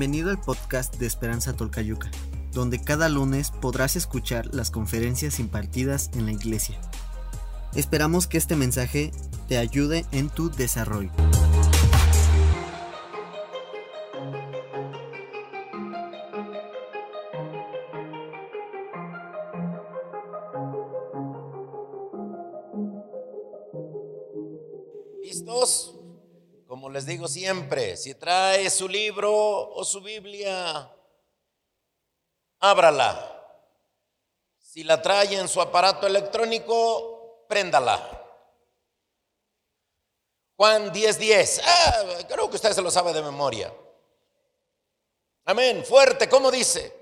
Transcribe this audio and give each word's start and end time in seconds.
Bienvenido 0.00 0.30
al 0.30 0.40
podcast 0.40 0.96
de 0.96 1.06
Esperanza 1.06 1.52
Tolcayuca, 1.52 2.10
donde 2.54 2.82
cada 2.82 3.10
lunes 3.10 3.50
podrás 3.50 3.96
escuchar 3.96 4.48
las 4.54 4.70
conferencias 4.70 5.38
impartidas 5.38 6.08
en 6.14 6.24
la 6.24 6.32
iglesia. 6.32 6.80
Esperamos 7.74 8.26
que 8.26 8.38
este 8.38 8.56
mensaje 8.56 9.12
te 9.46 9.58
ayude 9.58 10.06
en 10.10 10.30
tu 10.30 10.50
desarrollo. 10.50 11.10
Les 27.00 27.06
digo 27.06 27.28
siempre, 27.28 27.96
si 27.96 28.14
trae 28.14 28.68
su 28.68 28.86
libro 28.86 29.32
o 29.32 29.82
su 29.86 30.02
Biblia, 30.02 30.94
ábrala. 32.58 33.26
Si 34.58 34.84
la 34.84 35.00
trae 35.00 35.40
en 35.40 35.48
su 35.48 35.62
aparato 35.62 36.06
electrónico, 36.06 37.46
préndala. 37.48 37.96
Juan 40.56 40.92
10:10. 40.92 41.16
10. 41.16 41.62
Ah, 41.64 42.04
creo 42.28 42.50
que 42.50 42.56
usted 42.56 42.74
se 42.74 42.82
lo 42.82 42.90
sabe 42.90 43.14
de 43.14 43.22
memoria. 43.22 43.74
Amén. 45.46 45.82
Fuerte, 45.86 46.28
¿cómo 46.28 46.50
dice? 46.50 46.94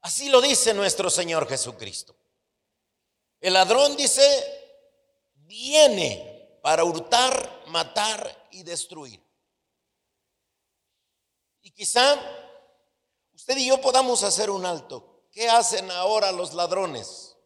Así 0.00 0.30
lo 0.30 0.40
dice 0.40 0.72
nuestro 0.72 1.10
Señor 1.10 1.46
Jesucristo. 1.46 2.16
El 3.40 3.52
ladrón 3.52 3.94
dice, 3.94 4.22
viene 5.34 6.58
para 6.62 6.82
hurtar, 6.82 7.64
matar 7.66 8.48
y 8.52 8.62
destruir. 8.62 9.23
Y 11.64 11.72
quizá 11.72 12.20
usted 13.32 13.56
y 13.56 13.66
yo 13.66 13.80
podamos 13.80 14.22
hacer 14.22 14.50
un 14.50 14.64
alto. 14.64 15.24
¿Qué 15.32 15.48
hacen 15.48 15.90
ahora 15.90 16.30
los 16.30 16.54
ladrones? 16.54 17.36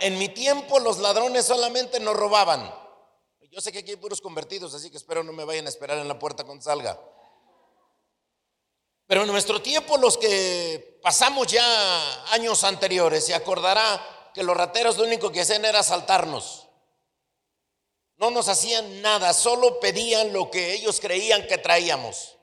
En 0.00 0.18
mi 0.18 0.28
tiempo 0.28 0.80
los 0.80 0.98
ladrones 0.98 1.46
solamente 1.46 2.00
nos 2.00 2.16
robaban. 2.16 2.74
Yo 3.50 3.60
sé 3.60 3.70
que 3.72 3.78
aquí 3.78 3.92
hay 3.92 3.96
puros 3.96 4.20
convertidos, 4.20 4.74
así 4.74 4.90
que 4.90 4.96
espero 4.96 5.22
no 5.22 5.32
me 5.32 5.44
vayan 5.44 5.66
a 5.66 5.70
esperar 5.70 5.98
en 5.98 6.08
la 6.08 6.18
puerta 6.18 6.44
cuando 6.44 6.64
salga. 6.64 7.00
Pero 9.06 9.22
en 9.22 9.28
nuestro 9.28 9.62
tiempo, 9.62 9.96
los 9.98 10.18
que 10.18 10.98
pasamos 11.00 11.46
ya 11.46 12.32
años 12.32 12.64
anteriores, 12.64 13.24
se 13.24 13.34
acordará 13.34 14.32
que 14.34 14.42
los 14.42 14.56
rateros 14.56 14.98
lo 14.98 15.04
único 15.04 15.30
que 15.30 15.42
hacían 15.42 15.64
era 15.64 15.78
asaltarnos. 15.78 16.65
No 18.16 18.30
nos 18.30 18.48
hacían 18.48 19.02
nada, 19.02 19.32
solo 19.32 19.78
pedían 19.80 20.32
lo 20.32 20.50
que 20.50 20.72
ellos 20.72 21.00
creían 21.00 21.46
que 21.46 21.58
traíamos. 21.58 22.36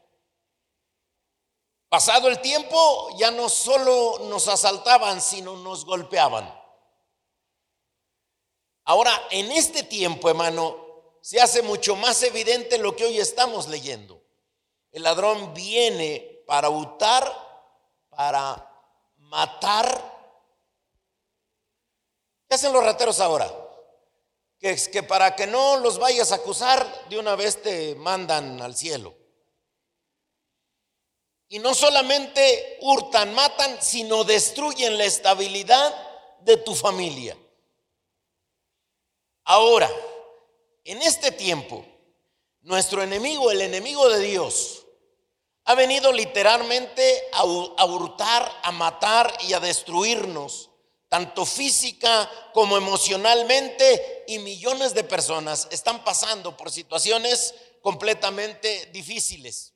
Pasado 1.89 2.27
el 2.27 2.41
tiempo, 2.41 3.09
ya 3.17 3.31
no 3.31 3.49
solo 3.49 4.19
nos 4.29 4.47
asaltaban, 4.47 5.21
sino 5.21 5.55
nos 5.57 5.85
golpeaban. 5.85 6.53
Ahora, 8.85 9.27
en 9.31 9.51
este 9.51 9.83
tiempo, 9.83 10.29
hermano, 10.29 10.77
se 11.21 11.39
hace 11.39 11.61
mucho 11.61 11.95
más 11.95 12.21
evidente 12.23 12.77
lo 12.77 12.95
que 12.95 13.05
hoy 13.05 13.19
estamos 13.19 13.67
leyendo. 13.67 14.21
El 14.91 15.03
ladrón 15.03 15.53
viene 15.53 16.43
para 16.45 16.69
hurtar, 16.69 17.31
para 18.09 18.69
matar 19.17 20.13
¿Qué 22.53 22.55
hacen 22.55 22.71
los 22.71 22.83
rateros 22.83 23.19
ahora? 23.19 23.51
Que, 24.63 24.71
es 24.71 24.87
que 24.87 25.03
para 25.03 25.35
que 25.35 25.45
no 25.45 25.75
los 25.75 25.99
vayas 25.99 26.31
a 26.31 26.35
acusar, 26.35 27.09
de 27.09 27.19
una 27.19 27.35
vez 27.35 27.61
te 27.61 27.95
mandan 27.95 28.61
al 28.61 28.77
cielo. 28.77 29.13
Y 31.49 31.59
no 31.59 31.73
solamente 31.73 32.77
hurtan, 32.79 33.33
matan, 33.33 33.77
sino 33.81 34.23
destruyen 34.23 34.97
la 34.97 35.03
estabilidad 35.03 35.93
de 36.43 36.55
tu 36.55 36.75
familia. 36.75 37.37
Ahora, 39.43 39.91
en 40.85 41.01
este 41.01 41.33
tiempo, 41.33 41.85
nuestro 42.61 43.03
enemigo, 43.03 43.51
el 43.51 43.63
enemigo 43.63 44.07
de 44.07 44.21
Dios, 44.21 44.85
ha 45.65 45.75
venido 45.75 46.13
literalmente 46.13 47.21
a, 47.33 47.41
a 47.41 47.85
hurtar, 47.85 48.49
a 48.63 48.71
matar 48.71 49.33
y 49.41 49.51
a 49.51 49.59
destruirnos 49.59 50.69
tanto 51.13 51.45
física 51.45 52.27
como 52.55 52.75
emocionalmente, 52.75 54.23
y 54.25 54.39
millones 54.39 54.95
de 54.95 55.03
personas 55.03 55.67
están 55.69 56.03
pasando 56.03 56.57
por 56.57 56.71
situaciones 56.71 57.53
completamente 57.83 58.89
difíciles. 58.91 59.75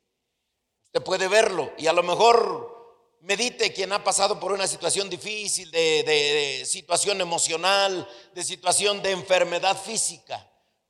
Usted 0.85 1.03
puede 1.03 1.27
verlo 1.27 1.71
y 1.77 1.85
a 1.85 1.93
lo 1.93 2.01
mejor 2.01 3.19
medite 3.21 3.71
quien 3.71 3.93
ha 3.93 4.03
pasado 4.03 4.39
por 4.39 4.51
una 4.51 4.65
situación 4.65 5.11
difícil, 5.11 5.69
de, 5.69 6.63
situación 6.65 7.21
emocional, 7.21 8.09
de 8.33 8.43
situación 8.43 9.03
de 9.03 9.11
enfermedad 9.11 9.79
física. 9.79 10.43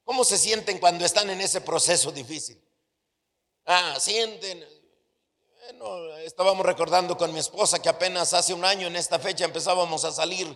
¿Cómo 0.06 0.24
se 0.24 0.38
sienten 0.38 0.79
cuando 0.79 1.03
están 1.03 1.29
en 1.29 1.41
ese 1.41 1.59
proceso 1.59 2.09
difícil? 2.09 2.58
Ah, 3.66 3.97
sienten, 4.00 4.66
estábamos 6.23 6.66
recordando 6.66 7.17
con 7.17 7.33
mi 7.33 7.39
esposa 7.39 7.81
que 7.81 7.89
apenas 7.89 8.33
hace 8.33 8.53
un 8.53 8.63
año 8.63 8.88
en 8.88 8.95
esta 8.95 9.19
fecha 9.19 9.45
empezábamos 9.45 10.05
a 10.05 10.11
salir 10.11 10.47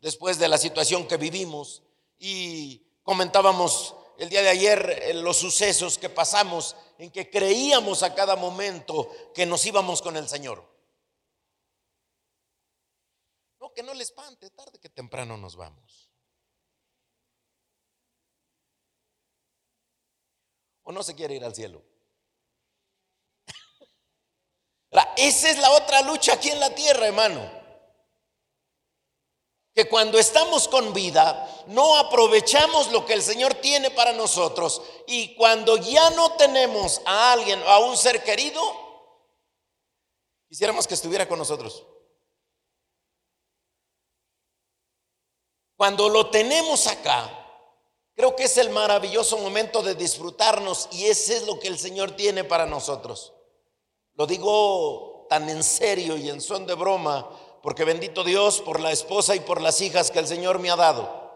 después 0.00 0.38
de 0.38 0.48
la 0.48 0.58
situación 0.58 1.06
que 1.06 1.16
vivimos 1.16 1.82
y 2.18 2.86
comentábamos 3.02 3.94
el 4.18 4.28
día 4.28 4.42
de 4.42 4.48
ayer 4.48 5.00
eh, 5.02 5.14
los 5.14 5.36
sucesos 5.36 5.96
que 5.96 6.10
pasamos 6.10 6.76
en 6.98 7.10
que 7.10 7.30
creíamos 7.30 8.02
a 8.02 8.14
cada 8.14 8.36
momento 8.36 9.10
que 9.34 9.46
nos 9.46 9.64
íbamos 9.64 10.02
con 10.02 10.16
el 10.16 10.28
Señor. 10.28 10.64
No, 13.60 13.72
que 13.72 13.82
no 13.82 13.94
le 13.94 14.02
espante, 14.02 14.50
tarde 14.50 14.78
que 14.80 14.88
temprano 14.88 15.36
nos 15.36 15.54
vamos. 15.54 16.10
¿O 20.82 20.92
no 20.92 21.02
se 21.02 21.14
quiere 21.14 21.34
ir 21.34 21.44
al 21.44 21.54
cielo? 21.54 21.84
Esa 25.16 25.50
es 25.50 25.58
la 25.58 25.70
otra 25.72 26.02
lucha 26.02 26.34
aquí 26.34 26.48
en 26.50 26.60
la 26.60 26.74
tierra, 26.74 27.06
hermano. 27.06 27.58
Que 29.74 29.88
cuando 29.88 30.18
estamos 30.18 30.66
con 30.66 30.92
vida, 30.92 31.64
no 31.66 31.96
aprovechamos 31.96 32.90
lo 32.90 33.04
que 33.04 33.12
el 33.12 33.22
Señor 33.22 33.54
tiene 33.54 33.90
para 33.90 34.12
nosotros. 34.12 34.82
Y 35.06 35.34
cuando 35.36 35.76
ya 35.76 36.10
no 36.10 36.32
tenemos 36.32 37.00
a 37.04 37.32
alguien, 37.32 37.62
a 37.64 37.78
un 37.78 37.96
ser 37.96 38.24
querido, 38.24 38.60
quisiéramos 40.48 40.86
que 40.86 40.94
estuviera 40.94 41.28
con 41.28 41.38
nosotros. 41.38 41.84
Cuando 45.76 46.08
lo 46.08 46.28
tenemos 46.28 46.88
acá, 46.88 47.30
creo 48.16 48.34
que 48.34 48.44
es 48.44 48.58
el 48.58 48.70
maravilloso 48.70 49.38
momento 49.38 49.80
de 49.80 49.94
disfrutarnos 49.94 50.88
y 50.90 51.06
ese 51.06 51.36
es 51.36 51.46
lo 51.46 51.60
que 51.60 51.68
el 51.68 51.78
Señor 51.78 52.12
tiene 52.12 52.42
para 52.42 52.66
nosotros. 52.66 53.32
Lo 54.18 54.26
digo 54.26 55.26
tan 55.30 55.48
en 55.48 55.62
serio 55.62 56.16
y 56.16 56.28
en 56.28 56.40
son 56.40 56.66
de 56.66 56.74
broma, 56.74 57.30
porque 57.62 57.84
bendito 57.84 58.24
Dios 58.24 58.60
por 58.60 58.80
la 58.80 58.90
esposa 58.90 59.36
y 59.36 59.40
por 59.40 59.60
las 59.60 59.80
hijas 59.80 60.10
que 60.10 60.18
el 60.18 60.26
Señor 60.26 60.58
me 60.58 60.70
ha 60.70 60.76
dado. 60.76 61.28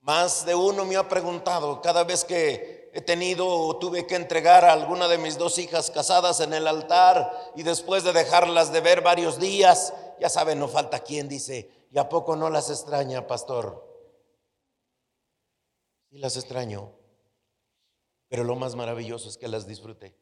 Más 0.00 0.44
de 0.44 0.56
uno 0.56 0.84
me 0.84 0.96
ha 0.96 1.08
preguntado 1.08 1.80
cada 1.80 2.02
vez 2.02 2.24
que 2.24 2.90
he 2.92 3.00
tenido 3.02 3.46
o 3.46 3.76
tuve 3.76 4.04
que 4.04 4.16
entregar 4.16 4.64
a 4.64 4.72
alguna 4.72 5.06
de 5.06 5.18
mis 5.18 5.38
dos 5.38 5.58
hijas 5.58 5.92
casadas 5.92 6.40
en 6.40 6.54
el 6.54 6.66
altar 6.66 7.52
y 7.54 7.62
después 7.62 8.02
de 8.02 8.12
dejarlas 8.12 8.72
de 8.72 8.80
ver 8.80 9.02
varios 9.02 9.38
días, 9.38 9.94
ya 10.18 10.28
saben, 10.28 10.58
no 10.58 10.66
falta 10.66 10.98
quien 10.98 11.28
dice, 11.28 11.86
¿y 11.92 11.98
a 11.98 12.08
poco 12.08 12.34
no 12.34 12.50
las 12.50 12.68
extraña, 12.68 13.28
pastor? 13.28 13.86
Sí 16.10 16.18
las 16.18 16.36
extraño. 16.36 17.05
Pero 18.28 18.44
lo 18.44 18.56
más 18.56 18.74
maravilloso 18.74 19.28
es 19.28 19.36
que 19.36 19.48
las 19.48 19.66
disfruté. 19.66 20.16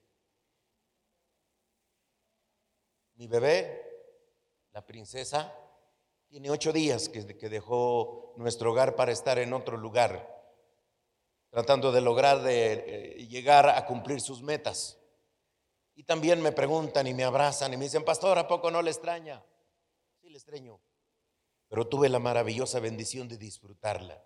Mi 3.15 3.27
bebé, 3.27 3.81
la 4.73 4.85
princesa, 4.85 5.55
tiene 6.29 6.51
ocho 6.51 6.73
días 6.73 7.09
que, 7.09 7.23
dejó 7.23 8.35
nuestro 8.37 8.73
hogar 8.73 8.97
para 8.97 9.13
estar 9.13 9.39
en 9.39 9.53
otro 9.53 9.77
lugar, 9.77 10.29
tratando 11.49 11.93
de 11.93 12.01
lograr 12.01 12.43
de, 12.43 12.73
eh, 12.73 13.27
llegar 13.29 13.69
a 13.69 13.87
cumplir 13.87 14.21
sus 14.21 14.43
metas. 14.43 14.99
Y 15.95 16.03
también 16.03 16.43
me 16.43 16.51
preguntan 16.51 17.07
y 17.07 17.15
me 17.15 17.23
abrazan 17.23 17.73
y 17.73 17.77
me 17.77 17.85
dicen, 17.85 18.05
pastor, 18.05 18.37
¿a 18.37 18.49
poco 18.49 18.71
no 18.71 18.83
le 18.83 18.91
extraña? 18.91 19.45
Sí, 20.21 20.29
le 20.29 20.37
extraño. 20.37 20.81
Pero 21.69 21.87
tuve 21.87 22.09
la 22.09 22.19
maravillosa 22.19 22.81
bendición 22.81 23.29
de 23.29 23.39
disfrutarla. 23.39 24.21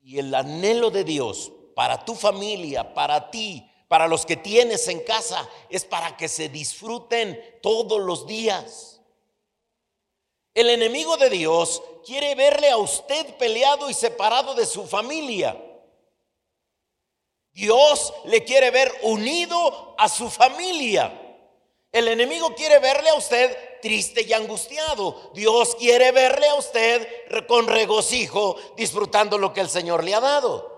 Y 0.00 0.18
el 0.18 0.34
anhelo 0.34 0.90
de 0.90 1.04
Dios 1.04 1.52
para 1.76 2.02
tu 2.02 2.14
familia, 2.14 2.94
para 2.94 3.30
ti, 3.30 3.70
para 3.86 4.08
los 4.08 4.24
que 4.24 4.38
tienes 4.38 4.88
en 4.88 5.00
casa, 5.00 5.46
es 5.68 5.84
para 5.84 6.16
que 6.16 6.26
se 6.26 6.48
disfruten 6.48 7.38
todos 7.60 8.00
los 8.00 8.26
días. 8.26 9.02
El 10.54 10.70
enemigo 10.70 11.18
de 11.18 11.28
Dios 11.28 11.82
quiere 12.06 12.34
verle 12.34 12.70
a 12.70 12.78
usted 12.78 13.36
peleado 13.36 13.90
y 13.90 13.94
separado 13.94 14.54
de 14.54 14.64
su 14.64 14.86
familia. 14.86 15.54
Dios 17.52 18.14
le 18.24 18.42
quiere 18.42 18.70
ver 18.70 18.90
unido 19.02 19.94
a 19.98 20.08
su 20.08 20.30
familia. 20.30 21.12
El 21.92 22.08
enemigo 22.08 22.54
quiere 22.54 22.78
verle 22.78 23.10
a 23.10 23.16
usted 23.16 23.80
triste 23.82 24.22
y 24.22 24.32
angustiado. 24.32 25.30
Dios 25.34 25.74
quiere 25.74 26.10
verle 26.10 26.48
a 26.48 26.54
usted 26.54 27.06
con 27.46 27.66
regocijo 27.66 28.56
disfrutando 28.78 29.36
lo 29.36 29.52
que 29.52 29.60
el 29.60 29.68
Señor 29.68 30.04
le 30.04 30.14
ha 30.14 30.20
dado. 30.20 30.75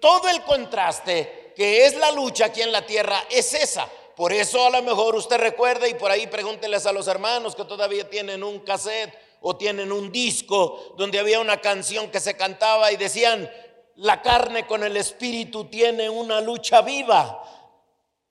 Todo 0.00 0.28
el 0.28 0.42
contraste 0.44 1.52
que 1.54 1.84
es 1.84 1.96
la 1.96 2.10
lucha 2.12 2.46
aquí 2.46 2.62
en 2.62 2.72
la 2.72 2.86
tierra 2.86 3.24
es 3.30 3.52
esa. 3.52 3.88
Por 4.16 4.32
eso 4.32 4.66
a 4.66 4.70
lo 4.70 4.82
mejor 4.82 5.14
usted 5.14 5.38
recuerda 5.38 5.86
y 5.86 5.94
por 5.94 6.10
ahí 6.10 6.26
pregúnteles 6.26 6.86
a 6.86 6.92
los 6.92 7.06
hermanos 7.06 7.54
que 7.54 7.64
todavía 7.64 8.08
tienen 8.08 8.42
un 8.42 8.60
cassette 8.60 9.12
o 9.40 9.56
tienen 9.56 9.92
un 9.92 10.10
disco 10.10 10.94
donde 10.96 11.18
había 11.18 11.40
una 11.40 11.60
canción 11.60 12.10
que 12.10 12.18
se 12.18 12.36
cantaba 12.36 12.90
y 12.92 12.96
decían, 12.96 13.50
la 13.96 14.22
carne 14.22 14.66
con 14.66 14.84
el 14.84 14.96
espíritu 14.96 15.66
tiene 15.66 16.08
una 16.08 16.40
lucha 16.40 16.80
viva. 16.82 17.42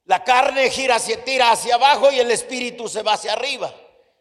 La 0.06 0.24
carne 0.24 0.70
gira 0.70 0.96
hacia, 0.96 1.24
tira 1.24 1.52
hacia 1.52 1.76
abajo 1.76 2.12
y 2.12 2.20
el 2.20 2.32
espíritu 2.32 2.88
se 2.88 3.04
va 3.04 3.14
hacia 3.14 3.34
arriba. 3.34 3.74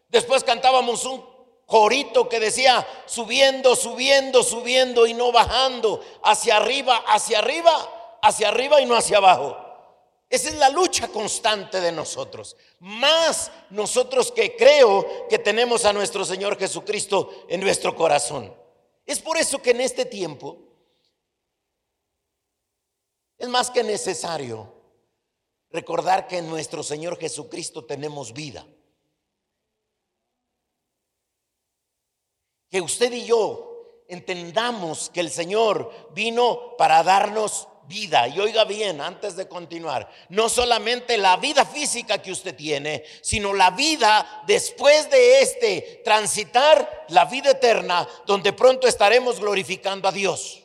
Después 0.09 0.45
cantábamos 0.45 1.05
un 1.05 1.36
corito 1.67 2.29
que 2.29 2.41
decía, 2.41 2.87
subiendo, 3.07 3.77
subiendo, 3.77 4.43
subiendo 4.43 5.07
y 5.07 5.15
no 5.15 5.33
bajando, 5.33 6.01
hacia 6.23 6.57
arriba, 6.57 7.05
hacia 7.07 7.41
arriba, 7.41 8.19
hacia 8.23 8.49
arriba 8.49 8.81
y 8.81 8.87
no 8.87 8.95
hacia 8.95 9.19
abajo. 9.19 9.57
Esa 10.29 10.49
es 10.49 10.57
la 10.57 10.71
lucha 10.71 11.09
constante 11.09 11.81
de 11.81 11.93
nosotros. 11.93 12.57
Más 12.81 13.51
nosotros 13.71 14.33
que 14.33 14.57
creo 14.57 15.29
que 15.29 15.39
tenemos 15.39 15.85
a 15.85 15.93
nuestro 15.93 16.25
Señor 16.25 16.59
Jesucristo 16.59 17.47
en 17.49 17.61
nuestro 17.61 17.95
corazón. 17.95 18.53
Es 19.05 19.21
por 19.21 19.37
eso 19.37 19.63
que 19.63 19.71
en 19.71 19.81
este 19.81 20.05
tiempo 20.05 20.59
es 23.39 23.49
más 23.49 23.71
que 23.71 23.85
necesario 23.85 24.73
recordar 25.71 26.27
que 26.27 26.39
en 26.39 26.49
nuestro 26.49 26.83
Señor 26.83 27.19
Jesucristo 27.19 27.85
tenemos 27.85 28.33
vida. 28.33 28.67
Que 32.71 32.81
usted 32.81 33.13
y 33.13 33.25
yo 33.25 34.03
entendamos 34.09 35.11
que 35.11 35.21
el 35.21 35.31
Señor 35.31 35.91
vino 36.13 36.77
para 36.77 37.03
darnos 37.03 37.69
vida. 37.89 38.29
Y 38.29 38.39
oiga 38.41 38.65
bien, 38.65 39.01
antes 39.01 39.37
de 39.37 39.49
continuar, 39.49 40.11
no 40.29 40.49
solamente 40.49 41.17
la 41.17 41.37
vida 41.37 41.65
física 41.65 42.21
que 42.21 42.33
usted 42.33 42.55
tiene, 42.55 43.05
sino 43.23 43.53
la 43.55 43.71
vida 43.71 44.43
después 44.47 45.11
de 45.11 45.43
este 45.43 46.03
transitar, 46.05 47.07
la 47.09 47.25
vida 47.25 47.51
eterna, 47.51 48.07
donde 48.27 48.53
pronto 48.53 48.87
estaremos 48.87 49.41
glorificando 49.41 50.09
a 50.09 50.13
Dios. 50.13 50.65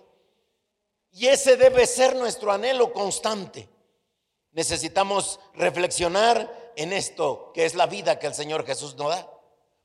Y 1.11 1.27
ese 1.27 1.57
debe 1.57 1.85
ser 1.85 2.15
nuestro 2.15 2.51
anhelo 2.51 2.93
constante. 2.93 3.67
Necesitamos 4.51 5.39
reflexionar 5.53 6.71
en 6.75 6.93
esto 6.93 7.51
que 7.53 7.65
es 7.65 7.75
la 7.75 7.85
vida 7.85 8.19
que 8.19 8.27
el 8.27 8.33
Señor 8.33 8.65
Jesús 8.65 8.95
nos 8.95 9.09
da. 9.09 9.40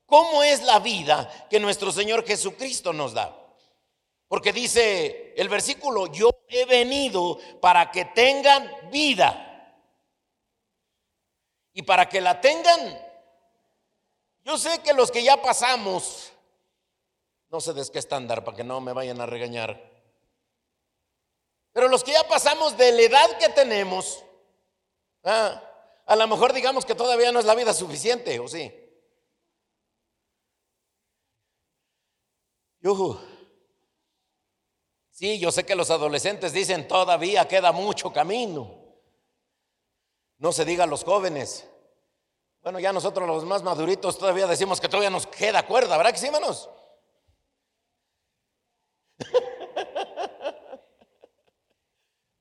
¿Cómo 0.07 0.41
es 0.41 0.63
la 0.63 0.79
vida 0.79 1.29
que 1.49 1.59
nuestro 1.59 1.91
Señor 1.91 2.25
Jesucristo 2.25 2.93
nos 2.93 3.13
da? 3.13 3.37
Porque 4.29 4.53
dice 4.53 5.33
el 5.35 5.49
versículo, 5.49 6.07
yo 6.07 6.29
he 6.47 6.65
venido 6.65 7.37
para 7.61 7.91
que 7.91 8.05
tengan 8.05 8.89
vida. 8.89 9.43
Y 11.73 11.81
para 11.81 12.07
que 12.07 12.21
la 12.21 12.39
tengan, 12.39 12.99
yo 14.43 14.57
sé 14.57 14.79
que 14.79 14.93
los 14.93 15.11
que 15.11 15.21
ya 15.21 15.41
pasamos, 15.41 16.31
no 17.49 17.59
sé 17.59 17.73
de 17.73 17.85
qué 17.91 17.99
estándar, 17.99 18.45
para 18.45 18.57
que 18.57 18.63
no 18.63 18.79
me 18.79 18.93
vayan 18.93 19.19
a 19.19 19.25
regañar, 19.25 19.91
pero 21.73 21.89
los 21.89 22.03
que 22.03 22.13
ya 22.13 22.27
pasamos 22.27 22.77
de 22.77 22.93
la 22.93 23.01
edad 23.01 23.37
que 23.37 23.49
tenemos, 23.49 24.23
ah, 25.25 25.61
a 26.05 26.15
lo 26.15 26.27
mejor 26.27 26.53
digamos 26.53 26.85
que 26.85 26.95
todavía 26.95 27.31
no 27.31 27.39
es 27.39 27.45
la 27.45 27.53
vida 27.53 27.73
suficiente, 27.73 28.39
¿o 28.39 28.47
sí? 28.47 28.86
Sí, 35.11 35.39
yo 35.39 35.51
sé 35.51 35.65
que 35.65 35.75
los 35.75 35.89
adolescentes 35.89 36.53
dicen 36.53 36.87
todavía 36.87 37.47
queda 37.47 37.71
mucho 37.71 38.13
camino. 38.13 38.85
No 40.37 40.51
se 40.51 40.63
diga 40.63 40.83
a 40.83 40.87
los 40.87 41.03
jóvenes. 41.03 41.67
Bueno, 42.61 42.79
ya 42.79 42.93
nosotros 42.93 43.27
los 43.27 43.43
más 43.43 43.63
maduritos 43.63 44.17
todavía 44.17 44.45
decimos 44.45 44.79
que 44.79 44.87
todavía 44.87 45.09
nos 45.09 45.25
queda 45.25 45.65
cuerda, 45.65 45.97
¿verdad 45.97 46.11
que 46.11 46.19
sí, 46.19 46.29
manos? 46.29 46.69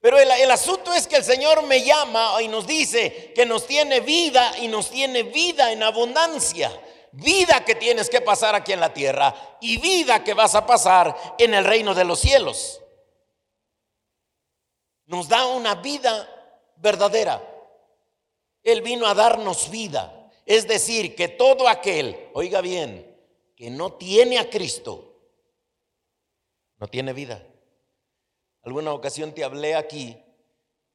Pero 0.01 0.19
el, 0.19 0.51
asunto 0.51 0.93
es 0.93 1.07
que 1.07 1.17
el 1.17 1.25
Señor 1.25 1.63
me 1.63 1.83
llama 1.83 2.41
y 2.43 2.49
nos 2.49 2.67
dice 2.67 3.33
que 3.35 3.47
nos 3.47 3.67
tiene 3.67 4.01
vida 4.01 4.59
y 4.59 4.69
nos 4.69 4.91
tiene 4.91 5.23
vida 5.23 5.73
en 5.73 5.83
abundancia 5.83 6.71
vida 7.17 7.65
que 7.65 7.75
tienes 7.75 8.11
que 8.11 8.21
pasar 8.21 8.55
aquí 8.55 8.73
en 8.73 8.81
la 8.81 8.93
tierra 8.93 9.35
y 9.61 9.79
vida 9.79 10.23
que 10.23 10.35
vas 10.35 10.55
a 10.55 10.67
pasar 10.67 11.17
en 11.39 11.55
el 11.55 11.65
reino 11.65 11.95
de 11.95 12.05
los 12.05 12.21
cielos. 12.21 12.81
Nos 15.07 15.29
da 15.29 15.47
una 15.47 15.77
vida 15.77 16.29
verdadera. 16.77 17.43
Él 18.63 18.83
vino 18.83 19.07
a 19.07 19.15
darnos 19.15 19.71
vida. 19.71 20.31
Es 20.45 20.69
decir, 20.69 21.15
que 21.15 21.29
todo 21.29 21.69
aquel, 21.69 22.31
oiga 22.35 22.61
bien, 22.61 23.17
que 23.57 23.71
no 23.71 23.95
tiene 23.95 24.39
a 24.39 24.51
Cristo, 24.51 25.15
no 26.79 26.87
tiene 26.87 27.13
vida. 27.13 27.45
Alguna 28.63 28.93
ocasión 28.93 29.33
te 29.33 29.43
hablé 29.43 29.75
aquí 29.75 30.23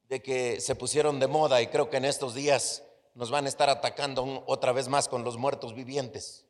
de 0.03 0.21
que 0.21 0.61
se 0.61 0.75
pusieron 0.75 1.19
de 1.19 1.27
moda 1.27 1.61
y 1.61 1.67
creo 1.67 1.89
que 1.89 1.97
en 1.97 2.05
estos 2.05 2.35
días 2.35 2.83
nos 3.13 3.29
van 3.29 3.45
a 3.45 3.49
estar 3.49 3.69
atacando 3.69 4.43
otra 4.47 4.71
vez 4.71 4.87
más 4.87 5.07
con 5.07 5.23
los 5.23 5.37
muertos 5.37 5.73
vivientes. 5.73 6.45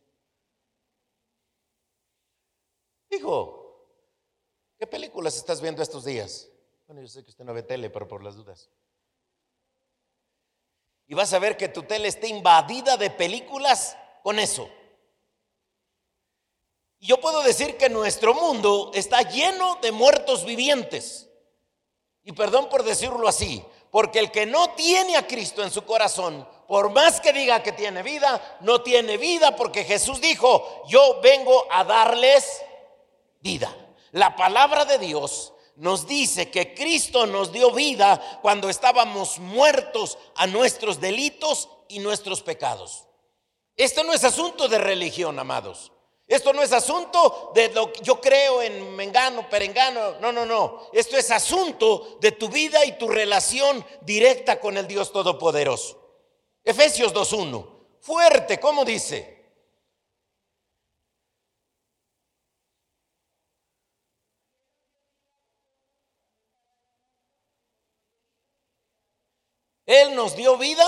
Dijo, 3.09 3.87
¿qué 4.77 4.87
películas 4.87 5.35
estás 5.35 5.61
viendo 5.61 5.81
estos 5.81 6.05
días? 6.05 6.49
Bueno, 6.87 7.01
yo 7.01 7.07
sé 7.07 7.23
que 7.23 7.31
usted 7.31 7.43
no 7.43 7.53
ve 7.53 7.63
tele, 7.63 7.89
pero 7.89 8.07
por 8.07 8.23
las 8.23 8.35
dudas. 8.35 8.69
Y 11.07 11.13
vas 11.13 11.33
a 11.33 11.39
ver 11.39 11.57
que 11.57 11.67
tu 11.67 11.83
tele 11.83 12.07
está 12.07 12.27
invadida 12.27 12.95
de 12.95 13.09
películas 13.09 13.97
con 14.23 14.39
eso. 14.39 14.69
Y 16.99 17.07
yo 17.07 17.19
puedo 17.19 17.41
decir 17.41 17.77
que 17.77 17.89
nuestro 17.89 18.33
mundo 18.33 18.91
está 18.93 19.21
lleno 19.23 19.77
de 19.81 19.91
muertos 19.91 20.45
vivientes. 20.45 21.29
Y 22.23 22.31
perdón 22.31 22.69
por 22.69 22.83
decirlo 22.83 23.27
así, 23.27 23.65
porque 23.91 24.19
el 24.19 24.31
que 24.31 24.45
no 24.45 24.71
tiene 24.71 25.17
a 25.17 25.27
Cristo 25.27 25.61
en 25.61 25.69
su 25.69 25.83
corazón, 25.83 26.47
por 26.67 26.89
más 26.89 27.19
que 27.19 27.33
diga 27.33 27.61
que 27.61 27.73
tiene 27.73 28.01
vida, 28.01 28.59
no 28.61 28.81
tiene 28.81 29.17
vida 29.17 29.55
porque 29.55 29.83
Jesús 29.83 30.21
dijo, 30.21 30.83
yo 30.87 31.19
vengo 31.21 31.67
a 31.69 31.83
darles 31.83 32.61
vida. 33.41 33.75
La 34.11 34.35
palabra 34.35 34.85
de 34.85 34.97
Dios 34.97 35.53
nos 35.75 36.07
dice 36.07 36.49
que 36.49 36.73
Cristo 36.73 37.25
nos 37.25 37.51
dio 37.51 37.71
vida 37.71 38.39
cuando 38.41 38.69
estábamos 38.69 39.39
muertos 39.39 40.17
a 40.35 40.47
nuestros 40.47 41.01
delitos 41.01 41.67
y 41.89 41.99
nuestros 41.99 42.41
pecados. 42.41 43.05
Esto 43.75 44.03
no 44.03 44.13
es 44.13 44.23
asunto 44.23 44.67
de 44.67 44.77
religión, 44.77 45.39
amados. 45.39 45.91
Esto 46.31 46.53
no 46.53 46.63
es 46.63 46.71
asunto 46.71 47.51
de 47.53 47.67
lo 47.73 47.91
que 47.91 47.99
yo 47.99 48.21
creo 48.21 48.61
en 48.61 48.95
mengano, 48.95 49.49
perengano. 49.49 50.17
No, 50.21 50.31
no, 50.31 50.45
no. 50.45 50.87
Esto 50.93 51.17
es 51.17 51.29
asunto 51.29 52.19
de 52.21 52.31
tu 52.31 52.47
vida 52.47 52.85
y 52.85 52.97
tu 52.97 53.09
relación 53.09 53.85
directa 53.99 54.57
con 54.57 54.77
el 54.77 54.87
Dios 54.87 55.11
Todopoderoso. 55.11 55.99
Efesios 56.63 57.13
2.1. 57.13 57.67
Fuerte, 57.99 58.61
¿cómo 58.61 58.85
dice? 58.85 59.43
Él 69.85 70.15
nos 70.15 70.37
dio 70.37 70.57
vida. 70.57 70.87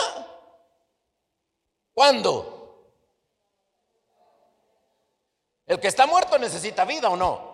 ¿Cuándo? 1.94 2.63
El 5.66 5.80
que 5.80 5.88
está 5.88 6.06
muerto 6.06 6.38
necesita 6.38 6.86
vida 6.86 7.10
o 7.10 7.16
no. 7.16 7.54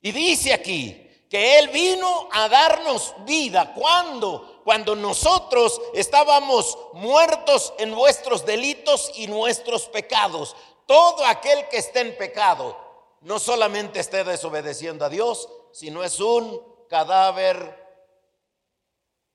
Y 0.00 0.12
dice 0.12 0.52
aquí 0.52 1.02
que 1.28 1.58
Él 1.58 1.68
vino 1.68 2.28
a 2.32 2.48
darnos 2.48 3.14
vida. 3.24 3.72
¿Cuándo? 3.74 4.62
Cuando 4.64 4.94
nosotros 4.94 5.80
estábamos 5.94 6.78
muertos 6.92 7.72
en 7.78 7.90
nuestros 7.90 8.44
delitos 8.44 9.12
y 9.16 9.26
nuestros 9.26 9.88
pecados. 9.88 10.56
Todo 10.86 11.24
aquel 11.24 11.68
que 11.68 11.78
esté 11.78 12.00
en 12.00 12.16
pecado 12.16 12.76
no 13.22 13.38
solamente 13.38 13.98
esté 14.00 14.22
desobedeciendo 14.22 15.04
a 15.04 15.08
Dios, 15.08 15.48
sino 15.72 16.04
es 16.04 16.20
un 16.20 16.62
cadáver 16.88 17.84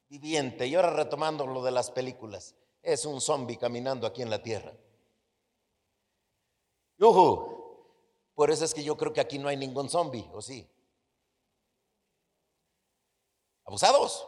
viviente. 0.08 0.68
Y 0.68 0.76
ahora 0.76 0.92
retomando 0.92 1.46
lo 1.46 1.62
de 1.64 1.72
las 1.72 1.92
películas, 1.92 2.56
es 2.82 3.06
un 3.06 3.20
zombie 3.22 3.58
caminando 3.58 4.08
aquí 4.08 4.22
en 4.22 4.30
la 4.30 4.42
tierra. 4.42 4.74
Por 7.02 8.52
eso 8.52 8.64
es 8.64 8.74
que 8.74 8.84
yo 8.84 8.96
creo 8.96 9.12
que 9.12 9.22
aquí 9.22 9.40
no 9.40 9.48
hay 9.48 9.58
ningún 9.58 9.90
zombie, 9.90 10.30
¿o 10.34 10.42
sí? 10.42 10.70
Abusados. 13.66 14.28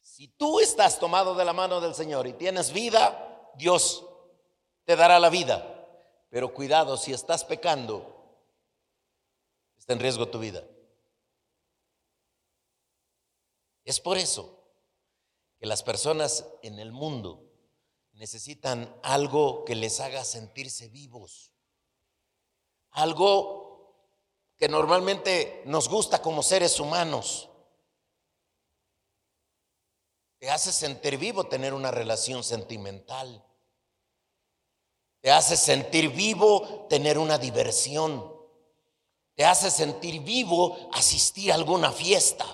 Si 0.00 0.28
tú 0.28 0.60
estás 0.60 1.00
tomado 1.00 1.34
de 1.34 1.44
la 1.44 1.52
mano 1.52 1.80
del 1.80 1.94
Señor 1.94 2.28
y 2.28 2.34
tienes 2.34 2.72
vida, 2.72 3.50
Dios 3.56 4.06
te 4.84 4.94
dará 4.94 5.18
la 5.18 5.28
vida. 5.28 5.70
Pero 6.30 6.54
cuidado, 6.54 6.96
si 6.96 7.12
estás 7.12 7.44
pecando, 7.44 8.38
está 9.76 9.92
en 9.94 10.00
riesgo 10.00 10.28
tu 10.28 10.38
vida. 10.38 10.64
Es 13.84 13.98
por 13.98 14.18
eso 14.18 14.56
que 15.58 15.66
las 15.66 15.82
personas 15.82 16.46
en 16.62 16.78
el 16.78 16.92
mundo 16.92 17.53
necesitan 18.14 18.94
algo 19.02 19.64
que 19.64 19.74
les 19.74 20.00
haga 20.00 20.24
sentirse 20.24 20.88
vivos. 20.88 21.52
Algo 22.90 23.64
que 24.56 24.68
normalmente 24.68 25.62
nos 25.66 25.88
gusta 25.88 26.22
como 26.22 26.42
seres 26.42 26.78
humanos. 26.78 27.50
Te 30.38 30.50
hace 30.50 30.72
sentir 30.72 31.18
vivo 31.18 31.46
tener 31.46 31.74
una 31.74 31.90
relación 31.90 32.44
sentimental. 32.44 33.44
Te 35.20 35.32
hace 35.32 35.56
sentir 35.56 36.10
vivo 36.10 36.86
tener 36.88 37.18
una 37.18 37.38
diversión. 37.38 38.32
Te 39.34 39.44
hace 39.44 39.70
sentir 39.70 40.20
vivo 40.20 40.90
asistir 40.92 41.50
a 41.50 41.56
alguna 41.56 41.90
fiesta. 41.90 42.44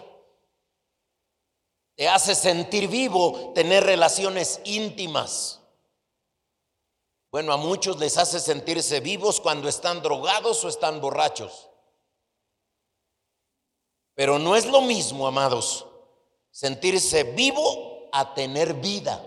Te 2.00 2.08
hace 2.08 2.34
sentir 2.34 2.88
vivo 2.88 3.52
tener 3.54 3.84
relaciones 3.84 4.62
íntimas. 4.64 5.60
Bueno, 7.30 7.52
a 7.52 7.58
muchos 7.58 7.98
les 7.98 8.16
hace 8.16 8.40
sentirse 8.40 9.00
vivos 9.00 9.38
cuando 9.38 9.68
están 9.68 10.00
drogados 10.00 10.64
o 10.64 10.70
están 10.70 11.02
borrachos. 11.02 11.68
Pero 14.14 14.38
no 14.38 14.56
es 14.56 14.64
lo 14.64 14.80
mismo, 14.80 15.26
amados, 15.26 15.84
sentirse 16.50 17.22
vivo 17.22 18.08
a 18.12 18.32
tener 18.32 18.72
vida. 18.72 19.22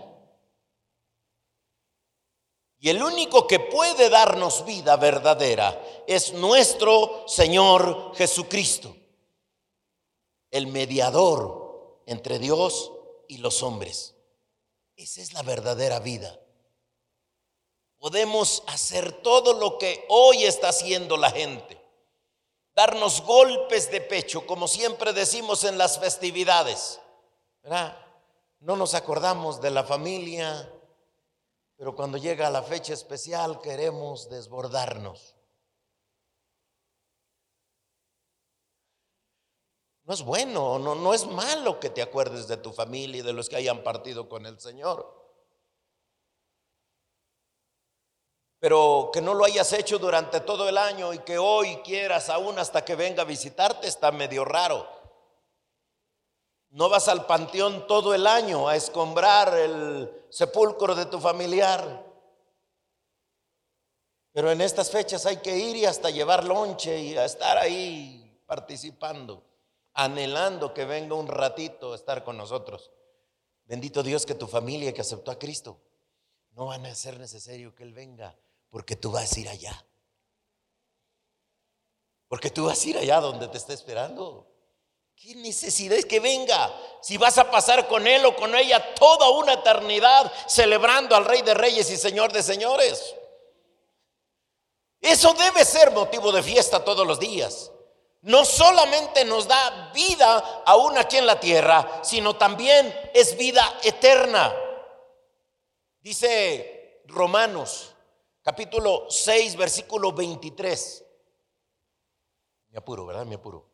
Y 2.80 2.88
el 2.88 3.00
único 3.00 3.46
que 3.46 3.60
puede 3.60 4.10
darnos 4.10 4.64
vida 4.64 4.96
verdadera 4.96 5.80
es 6.08 6.32
nuestro 6.32 7.22
Señor 7.28 8.16
Jesucristo, 8.16 8.96
el 10.50 10.66
mediador 10.66 11.63
entre 12.06 12.38
Dios 12.38 12.92
y 13.28 13.38
los 13.38 13.62
hombres. 13.62 14.14
Esa 14.96 15.20
es 15.20 15.32
la 15.32 15.42
verdadera 15.42 16.00
vida. 16.00 16.40
Podemos 17.98 18.62
hacer 18.66 19.12
todo 19.22 19.54
lo 19.54 19.78
que 19.78 20.04
hoy 20.08 20.44
está 20.44 20.68
haciendo 20.68 21.16
la 21.16 21.30
gente. 21.30 21.82
Darnos 22.74 23.22
golpes 23.22 23.90
de 23.90 24.00
pecho, 24.00 24.46
como 24.46 24.68
siempre 24.68 25.12
decimos 25.12 25.64
en 25.64 25.78
las 25.78 25.98
festividades. 25.98 27.00
No 28.60 28.76
nos 28.76 28.94
acordamos 28.94 29.60
de 29.60 29.70
la 29.70 29.84
familia, 29.84 30.70
pero 31.76 31.94
cuando 31.94 32.18
llega 32.18 32.50
la 32.50 32.62
fecha 32.62 32.92
especial 32.92 33.60
queremos 33.60 34.28
desbordarnos. 34.28 35.33
No 40.04 40.12
es 40.12 40.22
bueno, 40.22 40.78
no, 40.78 40.94
no 40.94 41.14
es 41.14 41.26
malo 41.26 41.80
que 41.80 41.90
te 41.90 42.02
acuerdes 42.02 42.46
de 42.46 42.58
tu 42.58 42.72
familia 42.72 43.20
y 43.20 43.22
de 43.22 43.32
los 43.32 43.48
que 43.48 43.56
hayan 43.56 43.82
partido 43.82 44.28
con 44.28 44.44
el 44.44 44.60
Señor. 44.60 45.24
Pero 48.58 49.10
que 49.12 49.20
no 49.20 49.34
lo 49.34 49.44
hayas 49.44 49.72
hecho 49.74 49.98
durante 49.98 50.40
todo 50.40 50.68
el 50.68 50.78
año 50.78 51.12
y 51.12 51.18
que 51.18 51.38
hoy 51.38 51.76
quieras 51.84 52.30
aún 52.30 52.58
hasta 52.58 52.84
que 52.84 52.94
venga 52.94 53.22
a 53.22 53.26
visitarte 53.26 53.86
está 53.86 54.10
medio 54.10 54.44
raro. 54.44 54.88
No 56.70 56.88
vas 56.88 57.08
al 57.08 57.26
panteón 57.26 57.86
todo 57.86 58.14
el 58.14 58.26
año 58.26 58.66
a 58.66 58.74
escombrar 58.74 59.56
el 59.56 60.26
sepulcro 60.28 60.94
de 60.94 61.06
tu 61.06 61.20
familiar. 61.20 62.04
Pero 64.32 64.50
en 64.50 64.60
estas 64.60 64.90
fechas 64.90 65.24
hay 65.26 65.36
que 65.36 65.56
ir 65.56 65.76
y 65.76 65.86
hasta 65.86 66.10
llevar 66.10 66.44
lonche 66.44 66.98
y 66.98 67.16
a 67.16 67.24
estar 67.24 67.56
ahí 67.56 68.42
participando, 68.46 69.44
anhelando 69.94 70.74
que 70.74 70.84
venga 70.84 71.14
un 71.14 71.28
ratito 71.28 71.92
a 71.92 71.96
estar 71.96 72.24
con 72.24 72.36
nosotros. 72.36 72.90
Bendito 73.64 74.02
Dios 74.02 74.26
que 74.26 74.34
tu 74.34 74.46
familia 74.46 74.92
que 74.92 75.00
aceptó 75.00 75.30
a 75.30 75.38
Cristo 75.38 75.80
no 76.52 76.66
van 76.66 76.84
a 76.86 76.94
ser 76.94 77.18
necesario 77.18 77.74
que 77.74 77.82
Él 77.82 77.94
venga, 77.94 78.36
porque 78.70 78.96
tú 78.96 79.10
vas 79.10 79.32
a 79.32 79.40
ir 79.40 79.48
allá. 79.48 79.86
Porque 82.28 82.50
tú 82.50 82.66
vas 82.66 82.84
a 82.84 82.88
ir 82.88 82.98
allá 82.98 83.20
donde 83.20 83.48
te 83.48 83.58
está 83.58 83.72
esperando. 83.72 84.50
¿Qué 85.14 85.34
necesidad 85.36 85.96
es 85.96 86.06
que 86.06 86.20
venga? 86.20 86.74
Si 87.00 87.16
vas 87.16 87.38
a 87.38 87.50
pasar 87.50 87.86
con 87.86 88.06
él 88.06 88.24
o 88.24 88.34
con 88.34 88.54
ella 88.54 88.94
toda 88.94 89.30
una 89.30 89.54
eternidad 89.54 90.32
celebrando 90.48 91.14
al 91.14 91.24
Rey 91.24 91.42
de 91.42 91.54
Reyes 91.54 91.88
y 91.90 91.96
Señor 91.96 92.32
de 92.32 92.42
Señores. 92.42 93.14
Eso 95.00 95.32
debe 95.34 95.64
ser 95.64 95.92
motivo 95.92 96.32
de 96.32 96.42
fiesta 96.42 96.84
todos 96.84 97.06
los 97.06 97.20
días. 97.20 97.70
No 98.24 98.46
solamente 98.46 99.22
nos 99.26 99.46
da 99.46 99.92
vida 99.92 100.62
aún 100.64 100.96
aquí 100.96 101.18
en 101.18 101.26
la 101.26 101.38
tierra, 101.38 102.00
sino 102.02 102.36
también 102.36 102.94
es 103.12 103.36
vida 103.36 103.80
eterna. 103.82 104.50
Dice 106.00 107.02
Romanos 107.06 107.94
capítulo 108.42 109.10
6, 109.10 109.56
versículo 109.56 110.12
23. 110.12 111.04
Me 112.70 112.78
apuro, 112.78 113.04
¿verdad? 113.04 113.26
Me 113.26 113.34
apuro. 113.34 113.70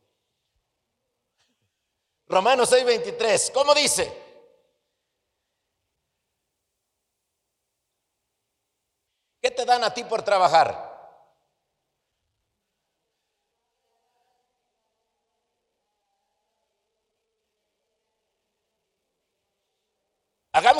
Romanos 2.26 2.73
6:23, 2.73 3.52
¿cómo 3.52 3.73
dice? 3.73 4.12
¿Qué 9.40 9.50
te 9.52 9.64
dan 9.64 9.85
a 9.85 9.95
ti 9.95 10.02
por 10.02 10.23
trabajar? 10.23 10.89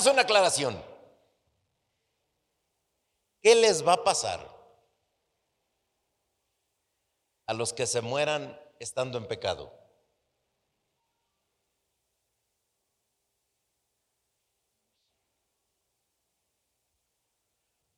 Una 0.07 0.23
aclaración. 0.23 0.83
¿Qué 3.43 3.55
les 3.55 3.87
va 3.87 3.93
a 3.93 4.05
pasar 4.05 4.41
a 7.47 7.53
los 7.53 7.75
que 7.75 7.87
se 7.87 8.01
mueran 8.01 8.59
estando 8.79 9.19
en 9.19 9.29
pecado? 9.29 9.73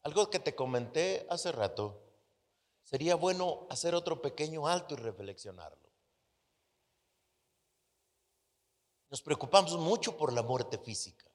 Algo 0.02 0.28
que 0.28 0.40
te 0.40 0.56
comenté 0.56 1.24
hace 1.30 1.52
rato, 1.52 2.02
sería 2.82 3.14
bueno 3.14 3.68
hacer 3.70 3.94
otro 3.94 4.20
pequeño 4.20 4.66
alto 4.66 4.94
y 4.94 4.96
reflexionarlo. 4.96 5.88
Nos 9.08 9.22
preocupamos 9.22 9.78
mucho 9.78 10.16
por 10.16 10.32
la 10.32 10.42
muerte 10.42 10.78
física. 10.78 11.31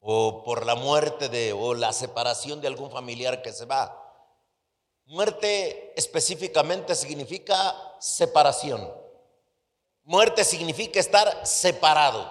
O 0.00 0.42
por 0.42 0.66
la 0.66 0.74
muerte 0.74 1.28
de, 1.28 1.52
o 1.52 1.74
la 1.74 1.92
separación 1.92 2.60
de 2.60 2.68
algún 2.68 2.90
familiar 2.90 3.42
que 3.42 3.52
se 3.52 3.66
va. 3.66 3.96
Muerte 5.04 5.92
específicamente 5.96 6.94
significa 6.94 7.74
separación. 7.98 8.92
Muerte 10.04 10.44
significa 10.44 10.98
estar 10.98 11.46
separado. 11.46 12.30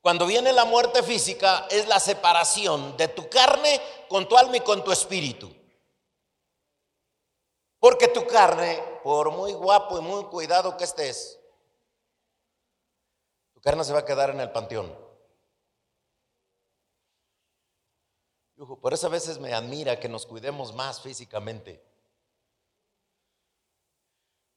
Cuando 0.00 0.26
viene 0.26 0.52
la 0.52 0.66
muerte 0.66 1.02
física 1.02 1.66
es 1.70 1.88
la 1.88 1.98
separación 1.98 2.96
de 2.96 3.08
tu 3.08 3.28
carne 3.30 3.80
con 4.08 4.28
tu 4.28 4.36
alma 4.36 4.58
y 4.58 4.60
con 4.60 4.84
tu 4.84 4.92
espíritu. 4.92 5.50
Porque 7.78 8.08
tu 8.08 8.26
carne, 8.26 8.82
por 9.02 9.30
muy 9.30 9.52
guapo 9.52 9.98
y 9.98 10.02
muy 10.02 10.24
cuidado 10.24 10.76
que 10.76 10.84
estés, 10.84 11.40
tu 13.54 13.60
carne 13.60 13.84
se 13.84 13.92
va 13.92 14.00
a 14.00 14.04
quedar 14.04 14.30
en 14.30 14.40
el 14.40 14.50
panteón. 14.50 14.94
Por 18.66 18.94
eso 18.94 19.06
a 19.06 19.10
veces 19.10 19.38
me 19.38 19.52
admira 19.52 19.98
que 19.98 20.08
nos 20.08 20.26
cuidemos 20.26 20.74
más 20.74 21.00
físicamente. 21.00 21.84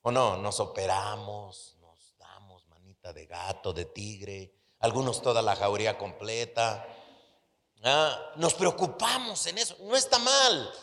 O 0.02 0.12
no, 0.12 0.38
nos 0.38 0.60
operamos, 0.60 1.76
nos 1.82 2.16
damos 2.18 2.66
manita 2.68 3.12
de 3.12 3.26
gato, 3.26 3.74
de 3.74 3.86
tigre, 3.86 4.54
algunos 4.80 5.22
toda 5.22 5.42
la 5.42 5.56
jauría 5.56 5.98
completa. 5.98 6.88
Ah, 7.84 8.34
nos 8.38 8.54
preocupamos 8.54 9.46
en 9.48 9.58
eso, 9.58 9.76
no 9.82 9.96
está 9.96 10.18
mal. 10.20 10.74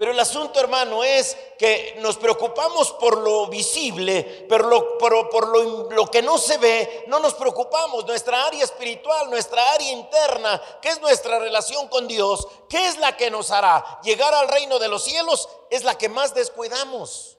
Pero 0.00 0.12
el 0.12 0.18
asunto, 0.18 0.58
hermano, 0.58 1.04
es 1.04 1.36
que 1.58 1.98
nos 2.00 2.16
preocupamos 2.16 2.90
por 2.92 3.18
lo 3.18 3.48
visible, 3.48 4.46
pero 4.48 4.96
por, 4.96 5.92
lo, 5.92 6.10
que 6.10 6.22
no 6.22 6.38
se 6.38 6.56
ve, 6.56 7.04
no 7.08 7.18
nos 7.20 7.34
preocupamos. 7.34 8.06
Nuestra 8.06 8.46
área 8.46 8.64
espiritual, 8.64 9.28
nuestra 9.28 9.74
área 9.74 9.92
interna, 9.92 10.58
que 10.80 10.88
es 10.88 11.02
nuestra 11.02 11.38
relación 11.38 11.86
con 11.88 12.08
Dios, 12.08 12.48
¿qué 12.66 12.86
es 12.86 12.96
la 12.96 13.14
que 13.14 13.30
nos 13.30 13.50
hará 13.50 14.00
llegar 14.02 14.32
al 14.32 14.48
reino 14.48 14.78
de 14.78 14.88
los 14.88 15.04
cielos? 15.04 15.46
Es 15.68 15.84
la 15.84 15.98
que 15.98 16.08
más 16.08 16.32
descuidamos. 16.32 17.36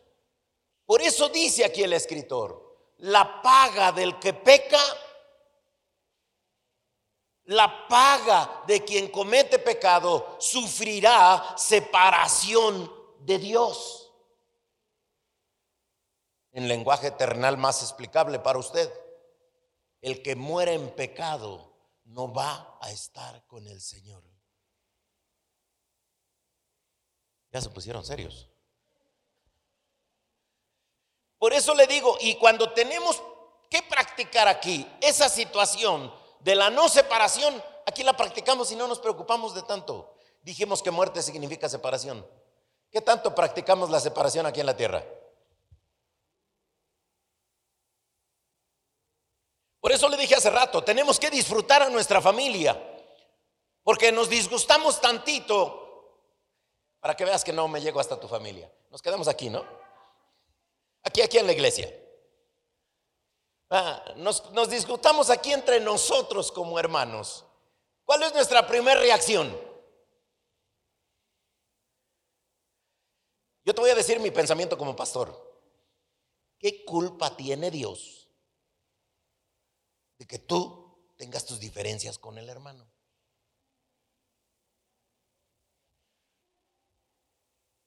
Por 0.85 1.01
eso 1.01 1.29
dice 1.29 1.65
aquí 1.65 1.81
el 1.81 1.93
escritor, 1.93 2.77
la 2.97 3.41
paga 3.41 3.91
del 3.91 4.19
que 4.19 4.33
peca, 4.33 4.83
la 7.51 7.85
paga 7.87 8.63
de 8.65 8.83
quien 8.85 9.09
comete 9.09 9.59
pecado 9.59 10.37
sufrirá 10.39 11.53
separación 11.57 12.91
de 13.19 13.37
Dios. 13.39 14.13
En 16.53 16.69
lenguaje 16.69 17.07
eternal 17.07 17.57
más 17.57 17.81
explicable 17.81 18.39
para 18.39 18.57
usted, 18.57 18.89
el 20.01 20.21
que 20.21 20.35
muere 20.35 20.73
en 20.75 20.91
pecado 20.95 21.73
no 22.05 22.33
va 22.33 22.77
a 22.79 22.89
estar 22.89 23.45
con 23.47 23.67
el 23.67 23.81
Señor. 23.81 24.23
Ya 27.51 27.59
se 27.59 27.69
pusieron 27.69 28.05
serios. 28.05 28.49
Por 31.37 31.51
eso 31.51 31.75
le 31.75 31.85
digo, 31.85 32.17
y 32.21 32.35
cuando 32.35 32.71
tenemos 32.71 33.21
que 33.69 33.81
practicar 33.83 34.47
aquí 34.47 34.87
esa 35.01 35.27
situación 35.27 36.20
de 36.43 36.55
la 36.55 36.69
no 36.69 36.89
separación, 36.89 37.61
aquí 37.85 38.03
la 38.03 38.17
practicamos 38.17 38.71
y 38.71 38.75
no 38.75 38.87
nos 38.87 38.99
preocupamos 38.99 39.53
de 39.53 39.61
tanto. 39.63 40.15
Dijimos 40.41 40.81
que 40.81 40.91
muerte 40.91 41.21
significa 41.21 41.69
separación. 41.69 42.25
¿Qué 42.89 43.01
tanto 43.01 43.33
practicamos 43.33 43.89
la 43.89 43.99
separación 43.99 44.45
aquí 44.45 44.59
en 44.59 44.65
la 44.65 44.75
tierra? 44.75 45.03
Por 49.79 49.91
eso 49.91 50.09
le 50.09 50.17
dije 50.17 50.35
hace 50.35 50.49
rato, 50.49 50.83
tenemos 50.83 51.19
que 51.19 51.29
disfrutar 51.29 51.81
a 51.81 51.89
nuestra 51.89 52.21
familia, 52.21 52.79
porque 53.83 54.11
nos 54.11 54.29
disgustamos 54.29 55.01
tantito 55.01 55.79
para 56.99 57.15
que 57.15 57.25
veas 57.25 57.43
que 57.43 57.53
no 57.53 57.67
me 57.67 57.81
llego 57.81 57.99
hasta 57.99 58.19
tu 58.19 58.27
familia. 58.27 58.71
Nos 58.91 59.01
quedamos 59.01 59.27
aquí, 59.27 59.49
¿no? 59.49 59.65
Aquí, 61.03 61.21
aquí 61.21 61.39
en 61.39 61.47
la 61.47 61.53
iglesia. 61.53 61.91
Ah, 63.73 64.03
nos, 64.17 64.51
nos 64.51 64.69
disgustamos 64.69 65.29
aquí 65.29 65.53
entre 65.53 65.79
nosotros 65.79 66.51
como 66.51 66.77
hermanos. 66.77 67.45
¿Cuál 68.03 68.23
es 68.23 68.33
nuestra 68.33 68.67
primera 68.67 68.99
reacción? 68.99 69.57
Yo 73.63 73.73
te 73.73 73.79
voy 73.79 73.89
a 73.89 73.95
decir 73.95 74.19
mi 74.19 74.29
pensamiento 74.29 74.77
como 74.77 74.93
pastor. 74.93 75.49
¿Qué 76.59 76.83
culpa 76.83 77.37
tiene 77.37 77.71
Dios 77.71 78.29
de 80.17 80.27
que 80.27 80.37
tú 80.37 81.13
tengas 81.17 81.45
tus 81.45 81.61
diferencias 81.61 82.19
con 82.19 82.37
el 82.37 82.49
hermano? 82.49 82.91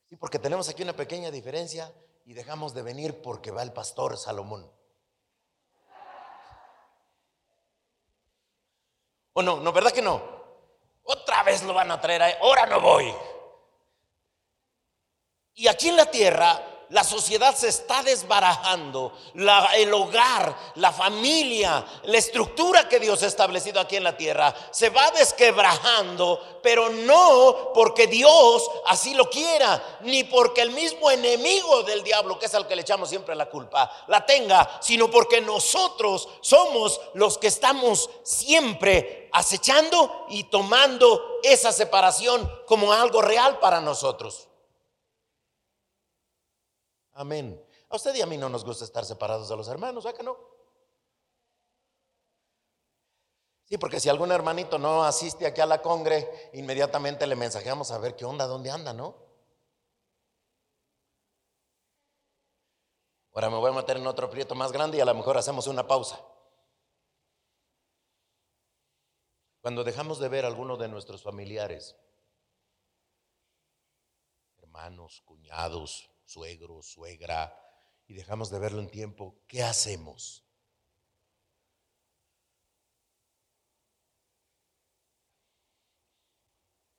Sí, 0.08 0.16
porque 0.16 0.38
tenemos 0.38 0.66
aquí 0.70 0.82
una 0.82 0.96
pequeña 0.96 1.30
diferencia 1.30 1.94
y 2.24 2.32
dejamos 2.32 2.72
de 2.72 2.80
venir 2.80 3.20
porque 3.20 3.50
va 3.50 3.62
el 3.62 3.74
pastor 3.74 4.16
Salomón. 4.16 4.72
¿O 9.34 9.42
no? 9.42 9.60
¿No, 9.60 9.72
verdad 9.72 9.92
que 9.92 10.02
no? 10.02 10.22
Otra 11.04 11.42
vez 11.42 11.62
lo 11.62 11.74
van 11.74 11.90
a 11.90 12.00
traer. 12.00 12.38
Ahora 12.40 12.66
no 12.66 12.80
voy. 12.80 13.14
Y 15.54 15.68
aquí 15.68 15.88
en 15.88 15.96
la 15.96 16.06
tierra 16.06 16.60
la 16.90 17.04
sociedad 17.04 17.54
se 17.54 17.68
está 17.68 18.02
desbarajando, 18.02 19.12
el 19.34 19.92
hogar, 19.92 20.56
la 20.76 20.92
familia, 20.92 21.84
la 22.04 22.18
estructura 22.18 22.88
que 22.88 23.00
Dios 23.00 23.22
ha 23.22 23.26
establecido 23.26 23.80
aquí 23.80 23.96
en 23.96 24.04
la 24.04 24.16
tierra 24.16 24.54
se 24.70 24.90
va 24.90 25.10
desquebrajando, 25.10 26.58
pero 26.62 26.90
no 26.90 27.72
porque 27.74 28.06
Dios 28.06 28.70
así 28.86 29.14
lo 29.14 29.28
quiera, 29.30 29.98
ni 30.02 30.24
porque 30.24 30.62
el 30.62 30.70
mismo 30.70 31.10
enemigo 31.10 31.82
del 31.82 32.02
diablo, 32.02 32.38
que 32.38 32.47
es 32.47 32.54
al 32.54 32.66
que 32.66 32.76
le 32.76 32.82
echamos 32.82 33.08
siempre 33.08 33.34
la 33.34 33.47
culpa, 33.47 33.90
la 34.08 34.25
tenga, 34.25 34.78
sino 34.80 35.10
porque 35.10 35.40
nosotros 35.40 36.28
somos 36.40 37.00
los 37.14 37.38
que 37.38 37.49
estamos 37.49 38.10
siempre 38.23 39.28
acechando 39.32 40.26
y 40.28 40.44
tomando 40.44 41.38
esa 41.42 41.73
separación 41.73 42.50
como 42.66 42.92
algo 42.92 43.23
real 43.23 43.58
para 43.58 43.80
nosotros. 43.80 44.49
Amén. 47.14 47.64
A 47.88 47.96
usted 47.96 48.14
y 48.16 48.22
a 48.22 48.26
mí 48.26 48.36
no 48.36 48.48
nos 48.48 48.64
gusta 48.64 48.84
estar 48.84 49.04
separados 49.04 49.48
de 49.48 49.56
los 49.56 49.68
hermanos, 49.68 50.04
¿verdad 50.04 50.18
que 50.18 50.24
no? 50.24 50.36
Sí, 53.64 53.78
porque 53.78 53.98
si 53.98 54.08
algún 54.08 54.30
hermanito 54.30 54.78
no 54.78 55.04
asiste 55.04 55.46
aquí 55.46 55.60
a 55.60 55.66
la 55.66 55.80
congre, 55.80 56.50
inmediatamente 56.52 57.26
le 57.26 57.36
mensajeamos 57.36 57.90
a 57.92 57.98
ver 57.98 58.14
qué 58.14 58.24
onda, 58.24 58.46
dónde 58.46 58.70
anda, 58.70 58.92
¿no? 58.92 59.16
Ahora 63.32 63.50
me 63.50 63.56
voy 63.56 63.70
a 63.70 63.74
meter 63.74 63.96
en 63.96 64.06
otro 64.06 64.28
prieto 64.28 64.54
más 64.54 64.70
grande 64.70 64.98
y 64.98 65.00
a 65.00 65.04
lo 65.04 65.14
mejor 65.14 65.36
hacemos 65.38 65.66
una 65.66 65.86
pausa. 65.86 66.20
Cuando 69.60 69.82
dejamos 69.82 70.18
de 70.18 70.28
ver 70.28 70.44
a 70.44 70.48
alguno 70.48 70.76
de 70.76 70.88
nuestros 70.88 71.22
familiares, 71.22 71.96
hermanos, 74.58 75.22
cuñados, 75.24 76.13
suegro, 76.25 76.82
suegra, 76.82 77.54
y 78.06 78.15
dejamos 78.15 78.50
de 78.50 78.58
verlo 78.58 78.80
un 78.80 78.91
tiempo, 78.91 79.43
¿qué 79.47 79.63
hacemos? 79.63 80.45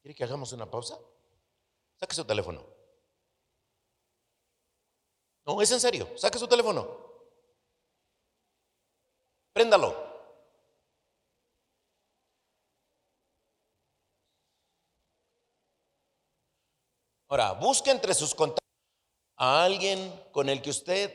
¿Quiere 0.02 0.16
que 0.16 0.24
hagamos 0.24 0.54
una 0.54 0.70
pausa? 0.70 1.00
Saque 2.00 2.16
su 2.16 2.26
teléfono. 2.26 2.64
No, 5.46 5.62
es 5.62 5.72
en 5.72 5.80
serio. 5.80 6.08
Saque 6.18 6.38
su 6.38 6.48
teléfono. 6.48 6.86
Préndalo. 9.54 9.96
Ahora, 17.28 17.54
busque 17.54 17.90
entre 17.90 18.14
sus 18.14 18.36
contactos 18.36 18.64
a 19.38 19.63
alguien 19.63 20.24
con 20.32 20.50
el 20.50 20.62
que 20.62 20.69
usted 20.69 21.13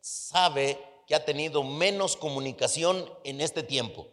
sabe 0.00 0.78
que 1.06 1.14
ha 1.14 1.24
tenido 1.24 1.62
menos 1.62 2.16
comunicación 2.16 3.08
en 3.24 3.40
este 3.40 3.62
tiempo. 3.62 4.06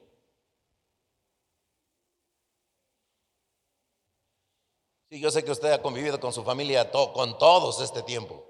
Sí, 5.09 5.19
yo 5.19 5.31
sé 5.31 5.43
que 5.43 5.51
usted 5.51 5.71
ha 5.71 5.81
convivido 5.81 6.19
con 6.19 6.31
su 6.31 6.43
familia 6.43 6.91
con 6.91 7.37
todos 7.37 7.81
este 7.81 8.03
tiempo. 8.03 8.45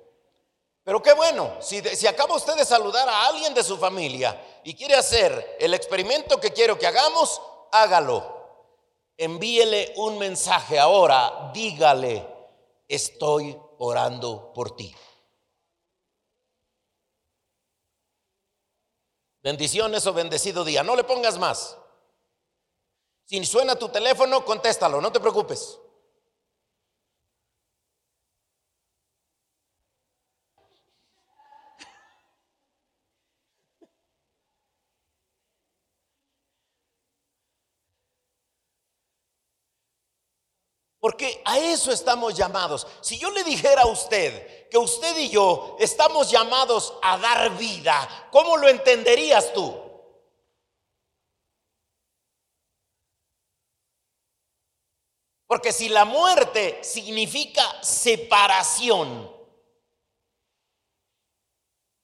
Pero 0.83 1.01
qué 1.01 1.13
bueno, 1.13 1.53
si, 1.61 1.81
si 1.81 2.07
acaba 2.07 2.35
usted 2.35 2.55
de 2.55 2.65
saludar 2.65 3.07
a 3.07 3.27
alguien 3.27 3.53
de 3.53 3.63
su 3.63 3.77
familia 3.77 4.61
y 4.63 4.73
quiere 4.73 4.95
hacer 4.95 5.57
el 5.59 5.73
experimento 5.73 6.39
que 6.39 6.51
quiero 6.51 6.77
que 6.77 6.87
hagamos, 6.87 7.41
hágalo. 7.71 8.37
Envíele 9.15 9.93
un 9.97 10.17
mensaje 10.17 10.79
ahora, 10.79 11.51
dígale, 11.53 12.27
estoy 12.87 13.57
orando 13.79 14.53
por 14.53 14.75
ti. 14.75 14.95
Bendiciones 19.41 20.05
o 20.05 20.13
bendecido 20.13 20.63
día. 20.63 20.83
No 20.83 20.95
le 20.95 21.03
pongas 21.03 21.37
más. 21.37 21.77
Si 23.25 23.43
suena 23.45 23.75
tu 23.75 23.89
teléfono, 23.89 24.43
contéstalo, 24.43 25.01
no 25.01 25.11
te 25.11 25.19
preocupes. 25.19 25.79
Porque 40.99 41.41
a 41.45 41.57
eso 41.59 41.91
estamos 41.91 42.35
llamados. 42.35 42.85
Si 43.01 43.17
yo 43.17 43.31
le 43.31 43.43
dijera 43.43 43.83
a 43.83 43.87
usted 43.87 44.67
que 44.69 44.77
usted 44.77 45.17
y 45.17 45.29
yo 45.29 45.77
estamos 45.79 46.29
llamados 46.29 46.93
a 47.01 47.17
dar 47.17 47.57
vida, 47.57 48.27
¿cómo 48.31 48.57
lo 48.57 48.67
entenderías 48.67 49.53
tú? 49.53 49.73
Porque 55.47 55.71
si 55.71 55.89
la 55.89 56.05
muerte 56.05 56.83
significa 56.83 57.81
separación, 57.81 59.35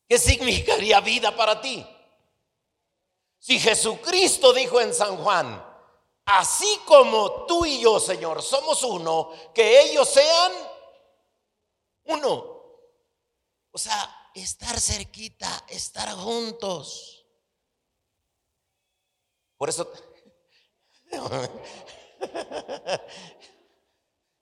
¿qué 0.07 0.17
significaría 0.17 0.99
vida 1.01 1.35
para 1.35 1.61
ti? 1.61 1.85
Si 3.37 3.59
Jesucristo 3.59 4.51
dijo 4.53 4.81
en 4.81 4.91
San 4.93 5.17
Juan, 5.17 5.63
así 6.25 6.81
como 6.85 7.45
tú 7.45 7.65
y 7.65 7.79
yo, 7.79 7.99
Señor, 7.99 8.41
somos 8.41 8.83
uno, 8.83 9.31
que 9.53 9.81
ellos 9.81 10.09
sean 10.09 10.51
uno. 12.05 12.55
O 13.71 13.77
sea, 13.77 14.29
estar 14.33 14.79
cerquita, 14.79 15.65
estar 15.67 16.09
juntos. 16.15 17.25
Por 19.57 19.69
eso... 19.69 19.91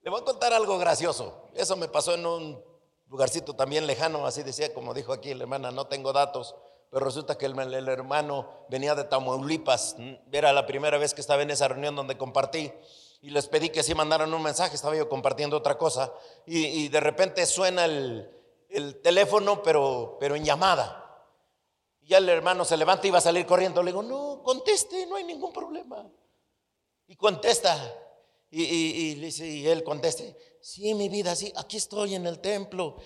Le 0.02 0.10
voy 0.10 0.20
a 0.20 0.26
contar 0.26 0.52
algo 0.52 0.78
gracioso. 0.78 1.50
Eso 1.54 1.78
me 1.78 1.88
pasó 1.88 2.14
en 2.14 2.26
un 2.26 2.64
lugarcito 3.08 3.56
también 3.56 3.88
lejano, 3.88 4.26
así 4.26 4.44
decía, 4.44 4.74
como 4.74 4.94
dijo 4.94 5.14
aquí 5.14 5.34
la 5.34 5.44
hermana, 5.44 5.72
no 5.72 5.88
tengo 5.88 6.12
datos, 6.12 6.56
pero 6.94 7.08
resulta 7.08 7.36
que 7.36 7.48
el, 7.48 7.90
hermano 7.90 8.68
venía 8.70 8.94
de 8.94 9.04
Tamaulipas, 9.06 9.96
era 10.32 10.54
la 10.54 10.68
primera 10.68 11.00
vez 11.00 11.16
que 11.16 11.22
estaba 11.22 11.42
en 11.42 11.50
esa 11.50 11.68
reunión 11.68 11.96
donde 11.96 12.20
compartí 12.20 12.72
y 13.24 13.32
les 13.32 13.48
pedí 13.48 13.70
que 13.70 13.82
sí 13.82 13.96
mandaran 13.96 14.32
un 14.32 14.44
mensaje, 14.44 14.76
estaba 14.76 14.96
yo 14.96 15.10
compartiendo 15.10 15.58
otra 15.58 15.76
cosa, 15.76 16.14
y, 16.46 16.90
de 16.90 17.00
repente 17.00 17.48
suena 17.48 17.86
el, 17.86 18.30
teléfono, 19.02 19.64
pero, 19.64 20.18
pero 20.20 20.36
en 20.36 20.46
llamada. 20.46 21.00
Y 22.02 22.14
el 22.14 22.30
hermano 22.30 22.64
se 22.64 22.78
levanta 22.78 23.08
y 23.08 23.12
va 23.12 23.18
a 23.20 23.22
salir 23.22 23.46
corriendo. 23.46 23.82
Le 23.82 23.92
digo, 23.92 24.04
no, 24.04 24.44
conteste, 24.44 25.08
no 25.08 25.16
hay 25.16 25.24
ningún 25.24 25.54
problema. 25.54 26.06
Y 27.08 27.16
contesta. 27.16 27.96
Y, 28.52 28.64
y, 28.64 29.68
él 29.68 29.84
conteste, 29.84 30.38
sí, 30.62 30.94
mi 30.94 31.10
vida, 31.10 31.36
sí, 31.36 31.52
aquí 31.56 31.78
estoy 31.78 32.14
en 32.16 32.28
el 32.28 32.40
templo. 32.40 32.98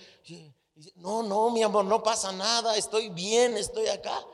No, 0.96 1.22
no, 1.22 1.50
mi 1.50 1.62
amor, 1.62 1.84
no 1.84 2.02
pasa 2.02 2.32
nada, 2.32 2.76
estoy 2.76 3.08
bien, 3.08 3.56
estoy 3.56 3.88
acá. 3.88 4.24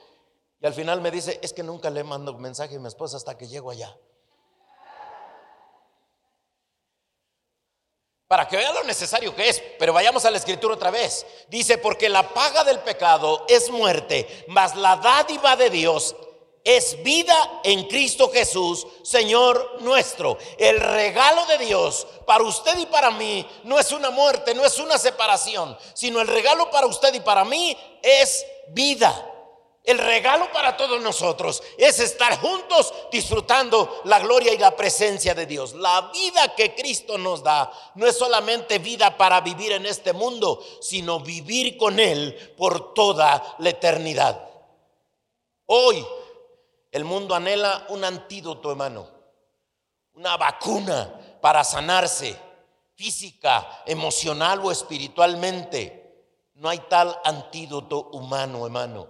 Y 0.61 0.67
al 0.67 0.75
final 0.75 1.01
me 1.01 1.11
dice, 1.11 1.39
es 1.43 1.53
que 1.53 1.63
nunca 1.63 1.91
le 1.91 2.05
mando 2.05 2.33
mensaje 2.35 2.77
a 2.77 2.81
mi 2.81 2.89
esposa 2.89 3.17
hasta 3.17 3.37
que 3.37 3.47
llego 3.47 3.71
allá. 3.71 3.95
para 8.35 8.49
que 8.49 8.57
vea 8.57 8.73
lo 8.73 8.83
necesario 8.83 9.33
que 9.33 9.49
es. 9.49 9.63
Pero 9.79 9.93
vayamos 9.93 10.25
a 10.25 10.31
la 10.33 10.39
escritura 10.39 10.75
otra 10.75 10.91
vez. 10.91 11.25
Dice, 11.49 11.79
porque 11.79 12.09
la 12.09 12.35
paga 12.35 12.65
del 12.65 12.81
pecado 12.81 13.45
es 13.49 13.71
muerte, 13.71 14.45
mas 14.49 14.75
la 14.75 14.97
dádiva 14.97 15.55
de 15.55 15.71
Dios 15.71 16.17
es 16.65 17.03
vida 17.03 17.61
en 17.63 17.87
Cristo 17.87 18.31
Jesús, 18.33 18.87
Señor 19.03 19.83
nuestro. 19.83 20.39
El 20.57 20.81
regalo 20.81 21.45
de 21.45 21.59
Dios 21.59 22.07
para 22.27 22.43
usted 22.43 22.79
y 22.79 22.87
para 22.87 23.11
mí 23.11 23.47
no 23.65 23.79
es 23.79 23.93
una 23.93 24.09
muerte, 24.09 24.55
no 24.55 24.65
es 24.65 24.79
una 24.79 24.97
separación, 24.97 25.77
sino 25.93 26.23
el 26.23 26.27
regalo 26.27 26.71
para 26.71 26.87
usted 26.87 27.13
y 27.13 27.21
para 27.21 27.45
mí 27.45 27.77
es 28.03 28.47
vida. 28.69 29.31
El 29.85 29.99
regalo 29.99 30.51
para 30.51 30.79
todos 30.79 31.03
nosotros 31.03 31.63
es 31.77 32.01
estar 32.01 32.41
juntos 32.41 32.95
disfrutando 33.13 34.01
la 34.05 34.19
gloria 34.21 34.55
y 34.55 34.57
la 34.57 34.75
presencia 34.75 35.35
de 35.35 35.45
Dios. 35.45 35.75
La 35.75 36.11
vida 36.15 36.55
que 36.55 36.75
Cristo 36.75 37.19
nos 37.19 37.43
da 37.43 37.71
no 37.95 38.07
es 38.07 38.17
solamente 38.17 38.79
vida 38.79 39.15
para 39.19 39.43
vivir 39.43 39.73
en 39.73 39.85
este 39.85 40.15
mundo, 40.15 40.65
sino 40.81 41.21
vivir 41.21 41.77
con 41.77 42.01
Él 42.01 42.55
por 42.57 42.95
toda 42.95 43.57
la 43.59 43.69
eternidad. 43.69 44.49
Hoy 45.67 46.03
el 46.95 47.05
mundo 47.05 47.35
anhela 47.35 47.87
un 47.89 48.05
antídoto, 48.05 48.71
hermano, 48.71 49.09
una 50.13 50.37
vacuna 50.37 51.13
para 51.41 51.65
sanarse 51.65 52.39
física, 52.95 53.83
emocional 53.85 54.61
o 54.61 54.71
espiritualmente. 54.71 56.29
No 56.55 56.69
hay 56.69 56.79
tal 56.89 57.21
antídoto 57.25 58.11
humano, 58.11 58.65
hermano. 58.65 59.09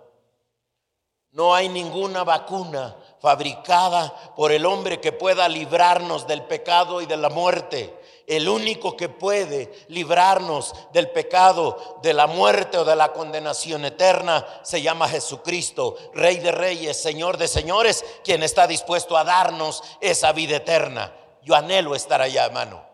No 1.33 1.55
hay 1.55 1.68
ninguna 1.68 2.25
vacuna 2.25 2.97
fabricada 3.25 4.15
por 4.37 4.53
el 4.53 4.67
hombre 4.67 5.01
que 5.01 5.11
pueda 5.11 5.49
librarnos 5.49 6.27
del 6.27 6.43
pecado 6.43 7.01
y 7.01 7.07
de 7.07 7.17
la 7.17 7.31
muerte. 7.31 7.99
El 8.27 8.47
único 8.51 8.99
que 8.99 9.09
puede 9.09 9.73
librarnos 9.89 10.75
del 10.93 11.09
pecado, 11.09 12.01
de 12.03 12.13
la 12.13 12.27
muerte 12.27 12.77
o 12.77 12.85
de 12.85 12.95
la 12.95 13.15
condenación 13.15 13.87
eterna 13.87 14.47
se 14.63 14.83
llama 14.83 15.09
Jesucristo, 15.09 15.97
Rey 16.13 16.37
de 16.37 16.53
Reyes, 16.53 17.01
Señor 17.01 17.39
de 17.39 17.49
Señores, 17.49 18.05
quien 18.23 18.43
está 18.43 18.67
dispuesto 18.67 19.17
a 19.17 19.25
darnos 19.25 19.83
esa 20.03 20.33
vida 20.33 20.57
eterna. 20.57 21.11
Yo 21.41 21.55
anhelo 21.55 21.95
estar 21.95 22.21
allá, 22.21 22.45
hermano. 22.45 22.93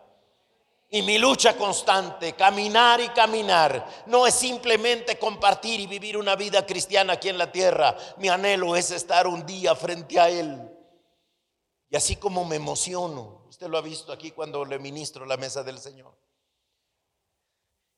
Y 0.93 1.03
mi 1.03 1.17
lucha 1.17 1.55
constante, 1.55 2.33
caminar 2.33 2.99
y 2.99 3.07
caminar, 3.09 4.03
no 4.07 4.27
es 4.27 4.35
simplemente 4.35 5.17
compartir 5.17 5.79
y 5.79 5.87
vivir 5.87 6.17
una 6.17 6.35
vida 6.35 6.65
cristiana 6.65 7.13
aquí 7.13 7.29
en 7.29 7.37
la 7.37 7.49
tierra. 7.49 7.95
Mi 8.17 8.27
anhelo 8.27 8.75
es 8.75 8.91
estar 8.91 9.25
un 9.25 9.45
día 9.45 9.73
frente 9.73 10.19
a 10.19 10.29
Él. 10.29 10.69
Y 11.89 11.95
así 11.95 12.17
como 12.17 12.43
me 12.43 12.57
emociono, 12.57 13.45
usted 13.47 13.69
lo 13.69 13.77
ha 13.77 13.81
visto 13.81 14.11
aquí 14.11 14.31
cuando 14.31 14.65
le 14.65 14.79
ministro 14.79 15.25
la 15.25 15.37
mesa 15.37 15.63
del 15.63 15.79
Señor. 15.79 16.13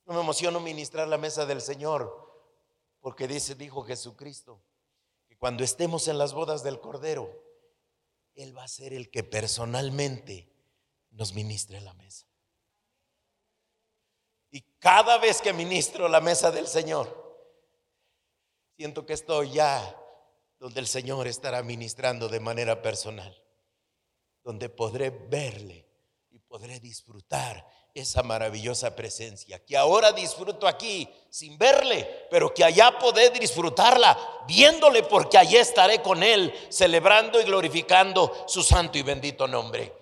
No 0.06 0.14
me 0.14 0.20
emociono 0.20 0.60
ministrar 0.60 1.08
la 1.08 1.18
mesa 1.18 1.46
del 1.46 1.62
Señor, 1.62 2.32
porque 3.00 3.26
dice, 3.26 3.56
dijo 3.56 3.82
Jesucristo, 3.82 4.62
que 5.26 5.36
cuando 5.36 5.64
estemos 5.64 6.06
en 6.06 6.16
las 6.16 6.32
bodas 6.32 6.62
del 6.62 6.78
Cordero, 6.78 7.28
Él 8.36 8.56
va 8.56 8.62
a 8.62 8.68
ser 8.68 8.92
el 8.92 9.10
que 9.10 9.24
personalmente 9.24 10.48
nos 11.10 11.34
ministre 11.34 11.80
la 11.80 11.92
mesa. 11.94 12.28
Cada 14.84 15.16
vez 15.16 15.40
que 15.40 15.54
ministro 15.54 16.08
la 16.08 16.20
mesa 16.20 16.50
del 16.50 16.68
Señor, 16.68 17.08
siento 18.76 19.06
que 19.06 19.14
estoy 19.14 19.52
ya 19.52 19.98
donde 20.58 20.78
el 20.78 20.86
Señor 20.86 21.26
estará 21.26 21.62
ministrando 21.62 22.28
de 22.28 22.38
manera 22.38 22.82
personal, 22.82 23.34
donde 24.42 24.68
podré 24.68 25.08
verle 25.08 25.88
y 26.28 26.38
podré 26.38 26.80
disfrutar 26.80 27.66
esa 27.94 28.22
maravillosa 28.22 28.94
presencia, 28.94 29.64
que 29.64 29.74
ahora 29.74 30.12
disfruto 30.12 30.68
aquí 30.68 31.08
sin 31.30 31.56
verle, 31.56 32.26
pero 32.30 32.52
que 32.52 32.62
allá 32.62 32.98
podré 32.98 33.30
disfrutarla 33.30 34.18
viéndole, 34.46 35.02
porque 35.04 35.38
allí 35.38 35.56
estaré 35.56 36.02
con 36.02 36.22
Él, 36.22 36.52
celebrando 36.68 37.40
y 37.40 37.44
glorificando 37.44 38.44
su 38.46 38.62
santo 38.62 38.98
y 38.98 39.02
bendito 39.02 39.48
nombre. 39.48 39.94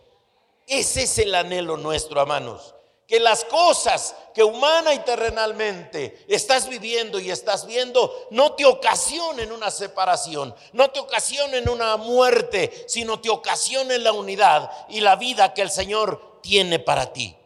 Ese 0.67 1.05
es 1.05 1.19
el 1.19 1.37
anhelo 1.37 1.77
nuestro, 1.77 2.21
hermanos 2.21 2.75
que 3.13 3.21
las 3.21 3.45
cosas 3.45 4.17
que 4.33 4.43
humana 4.43 4.95
y 4.95 5.01
terrenalmente 5.01 6.25
estás 6.29 6.67
viviendo 6.67 7.21
y 7.21 7.31
estás 7.31 7.67
viendo 7.67 8.27
no 8.31 8.55
te 8.55 8.65
ocasionen 8.65 9.53
una 9.53 9.71
separación, 9.71 10.55
no 10.73 10.91
te 10.91 10.99
ocasionen 10.99 11.69
una 11.69 11.99
muerte, 11.99 12.87
sino 12.89 13.21
te 13.21 13.29
ocasionen 13.29 14.03
la 14.03 14.13
unidad 14.13 14.71
y 14.89 15.03
la 15.03 15.17
vida 15.17 15.53
que 15.53 15.61
el 15.61 15.71
Señor 15.71 16.39
tiene 16.41 16.79
para 16.79 17.13
ti. 17.13 17.37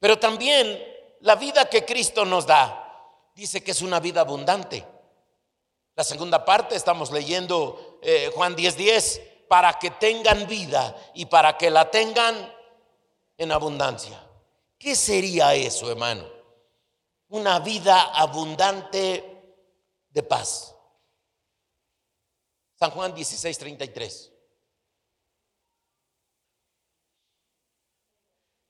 Pero 0.00 0.18
también 0.18 0.84
la 1.20 1.36
vida 1.36 1.70
que 1.70 1.84
Cristo 1.84 2.24
nos 2.24 2.44
da, 2.44 3.30
dice 3.36 3.62
que 3.62 3.70
es 3.70 3.80
una 3.80 4.00
vida 4.00 4.22
abundante. 4.22 4.84
La 5.94 6.02
segunda 6.02 6.44
parte 6.44 6.74
estamos 6.74 7.12
leyendo 7.12 8.00
eh, 8.02 8.32
Juan 8.34 8.56
10:10, 8.56 8.74
10, 8.74 9.20
para 9.46 9.78
que 9.78 9.92
tengan 9.92 10.48
vida 10.48 10.96
y 11.14 11.26
para 11.26 11.56
que 11.56 11.70
la 11.70 11.92
tengan 11.92 12.52
en 13.38 13.52
abundancia. 13.52 14.23
¿Qué 14.78 14.94
sería 14.94 15.54
eso, 15.54 15.90
hermano? 15.90 16.28
Una 17.28 17.58
vida 17.60 18.14
abundante 18.14 19.56
de 20.10 20.22
paz. 20.22 20.74
San 22.74 22.90
Juan 22.90 23.14
16, 23.14 23.58
33. 23.58 24.32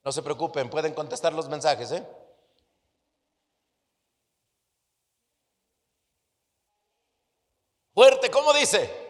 No 0.05 0.13
se 0.13 0.23
preocupen, 0.23 0.69
pueden 0.69 0.93
contestar 0.93 1.33
los 1.33 1.49
mensajes, 1.49 1.91
¿eh? 1.93 2.07
Fuerte, 7.95 8.31
¿cómo 8.31 8.53
dice? 8.53 9.04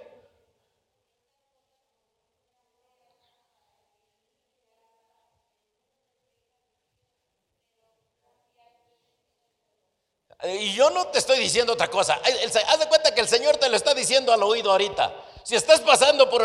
Y 10.47 10.75
yo 10.75 10.91
no 10.91 11.07
te 11.07 11.19
estoy 11.19 11.39
diciendo 11.39 11.73
otra 11.73 11.89
cosa. 11.89 12.21
Haz 12.69 12.79
de 12.79 12.87
cuenta 12.87 13.15
que 13.15 13.21
el 13.21 13.29
Señor 13.29 13.57
te 13.57 13.69
lo 13.69 13.77
está 13.77 13.95
diciendo 13.95 14.33
al 14.33 14.43
oído 14.43 14.71
ahorita. 14.71 15.13
Si 15.43 15.55
estás 15.55 15.81
pasando 15.81 16.31
por, 16.31 16.43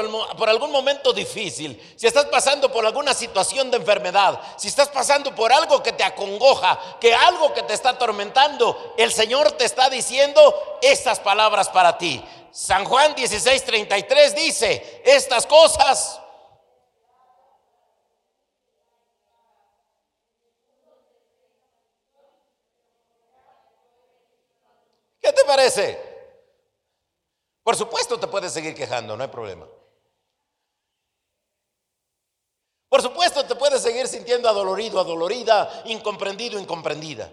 algún 0.50 0.72
momento 0.72 1.14
difícil, 1.14 1.82
si 1.96 2.06
estás 2.06 2.26
pasando 2.26 2.70
por 2.70 2.86
alguna 2.86 3.14
situación 3.14 3.72
de 3.72 3.78
enfermedad, 3.78 4.38
si 4.58 4.68
estás 4.68 4.90
pasando 4.90 5.34
por 5.34 5.54
algo 5.54 5.82
que 5.82 5.94
te 5.94 6.04
acongoja, 6.04 6.98
que 7.00 7.14
algo 7.14 7.54
que 7.54 7.64
te 7.64 7.74
está 7.74 7.92
atormentando, 7.92 8.94
el 8.98 9.14
Señor 9.14 9.54
te 9.54 9.64
está 9.64 9.90
diciendo 9.90 10.78
estas 10.82 11.22
palabras 11.22 11.70
para 11.70 11.98
ti. 11.98 12.22
San 12.52 12.84
Juan 12.84 13.16
16:33 13.16 14.34
dice, 14.34 15.02
estas 15.06 15.46
cosas 15.46 16.20
parece? 25.50 26.00
Por 27.64 27.76
supuesto 27.76 28.20
te 28.20 28.28
puedes 28.28 28.54
seguir 28.54 28.76
quejando, 28.76 29.18
no 29.18 29.24
hay 29.24 29.30
problema. 29.30 29.68
Por 32.88 33.02
supuesto 33.02 33.44
te 33.46 33.56
puedes 33.56 33.82
seguir 33.82 34.08
sintiendo 34.08 34.48
adolorido, 34.48 35.00
adolorida, 35.00 35.84
incomprendido, 35.86 36.60
incomprendida. 36.60 37.32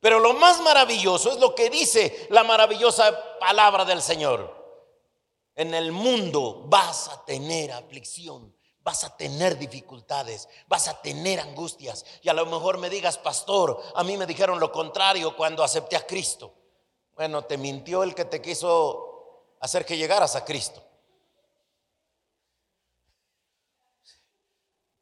Pero 0.00 0.20
lo 0.20 0.34
más 0.34 0.60
maravilloso 0.60 1.32
es 1.32 1.38
lo 1.38 1.54
que 1.54 1.70
dice 1.70 2.26
la 2.30 2.44
maravillosa 2.44 3.38
palabra 3.38 3.86
del 3.86 4.02
Señor. 4.02 4.54
En 5.54 5.72
el 5.72 5.92
mundo 5.92 6.64
vas 6.66 7.08
a 7.08 7.24
tener 7.24 7.72
aflicción, 7.72 8.54
vas 8.80 9.04
a 9.04 9.16
tener 9.16 9.56
dificultades, 9.56 10.46
vas 10.66 10.88
a 10.88 11.00
tener 11.00 11.40
angustias. 11.40 12.04
Y 12.20 12.28
a 12.28 12.34
lo 12.34 12.44
mejor 12.44 12.76
me 12.76 12.90
digas, 12.90 13.16
pastor, 13.16 13.82
a 13.94 14.04
mí 14.04 14.18
me 14.18 14.26
dijeron 14.26 14.60
lo 14.60 14.70
contrario 14.70 15.34
cuando 15.34 15.64
acepté 15.64 15.96
a 15.96 16.06
Cristo. 16.06 16.65
Bueno, 17.16 17.44
te 17.44 17.56
mintió 17.56 18.02
el 18.02 18.14
que 18.14 18.26
te 18.26 18.40
quiso 18.40 19.56
hacer 19.60 19.84
que 19.84 19.96
llegaras 19.96 20.36
a 20.36 20.44
Cristo. 20.44 20.82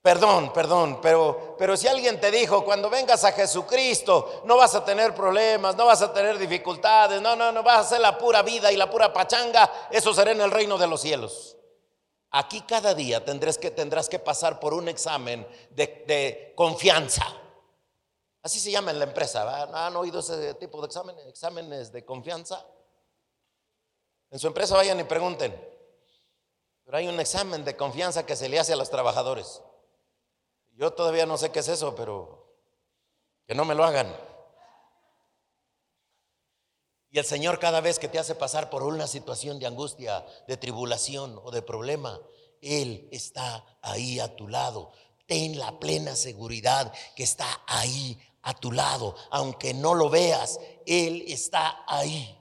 Perdón, 0.00 0.53
perdón, 0.53 1.00
pero, 1.00 1.57
pero 1.59 1.79
si 1.79 1.88
alguien 1.88 2.20
te 2.20 2.31
dijo, 2.31 2.62
cuando 2.62 2.90
vengas 2.90 3.24
a 3.24 3.33
Jesucristo, 3.33 4.42
no 4.44 4.59
vas 4.59 4.74
a 4.74 4.85
tener 4.85 5.14
problemas, 5.14 5.77
no 5.77 5.87
vas 5.87 6.03
a 6.03 6.12
tener 6.12 6.37
dificultades, 6.37 7.22
no, 7.22 7.35
no, 7.35 7.50
no 7.50 7.62
vas 7.62 7.77
a 7.77 7.81
hacer 7.81 8.00
la 8.00 8.18
pura 8.18 8.42
vida 8.42 8.70
y 8.70 8.77
la 8.77 8.90
pura 8.90 9.14
pachanga, 9.14 9.88
eso 9.90 10.12
será 10.12 10.33
en 10.33 10.42
el 10.42 10.50
reino 10.50 10.77
de 10.77 10.87
los 10.87 11.00
cielos. 11.00 11.57
Aquí 12.37 12.61
cada 12.62 12.94
día 12.94 13.24
tendrás 13.24 13.57
que, 13.57 13.70
tendrás 13.70 14.09
que 14.09 14.18
pasar 14.18 14.61
por 14.61 14.74
un 14.74 14.88
examen 14.88 15.46
de, 15.70 16.53
confianza. 16.55 17.24
Así 18.44 18.61
se 18.61 18.70
llama 18.70 18.90
en 18.90 18.98
la 18.98 19.07
empresa. 19.07 19.87
¿Han 19.87 19.96
oído 19.96 20.20
ese 20.20 20.52
tipo 20.54 20.78
de 20.83 20.87
exámenes? 20.87 21.26
Exámenes 21.26 21.90
de 21.90 22.04
confianza. 22.04 22.62
En 24.30 24.38
su 24.38 24.46
empresa 24.46 24.76
vayan 24.76 25.00
y 25.00 25.04
pregunten. 25.04 25.59
Pero 26.85 26.98
hay 26.98 27.09
un 27.09 27.18
examen 27.18 27.64
de 27.64 27.74
confianza 27.74 28.26
que 28.26 28.37
se 28.37 28.50
le 28.50 28.59
hace 28.59 28.74
a 28.74 28.76
los 28.76 28.90
trabajadores. 28.90 29.62
Yo 30.72 30.92
todavía 30.92 31.24
no 31.24 31.38
sé 31.38 31.52
qué 31.52 31.61
es 31.61 31.68
eso, 31.68 31.94
pero 31.94 32.54
que 33.46 33.54
no 33.54 33.64
me 33.64 33.74
lo 33.74 33.83
hagan. 33.83 34.14
Y 37.09 37.18
el 37.18 37.24
Señor 37.24 37.59
cada 37.59 37.80
vez 37.80 37.98
que 37.98 38.09
te 38.09 38.18
hace 38.18 38.35
pasar 38.35 38.68
por 38.68 38.83
una 38.83 39.07
situación 39.07 39.59
de 39.59 39.66
angustia, 39.66 40.22
de 40.46 40.59
tribulación 40.59 41.40
o 41.42 41.50
de 41.50 41.62
problema, 41.62 42.20
Él 42.61 43.09
está 43.11 43.64
ahí 43.80 44.20
a 44.20 44.37
tu 44.37 44.48
lado. 44.48 44.92
Ten 45.26 45.59
la 45.59 45.80
plena 45.80 46.14
seguridad 46.14 46.92
que 47.16 47.22
está 47.22 47.62
ahí 47.66 48.20
a 48.44 48.54
tu 48.54 48.72
lado. 48.72 49.14
Aunque 49.30 49.74
no 49.74 49.94
lo 49.94 50.09
veas, 50.09 50.59
Él 50.87 51.24
está 51.28 51.85
ahí. 51.87 52.38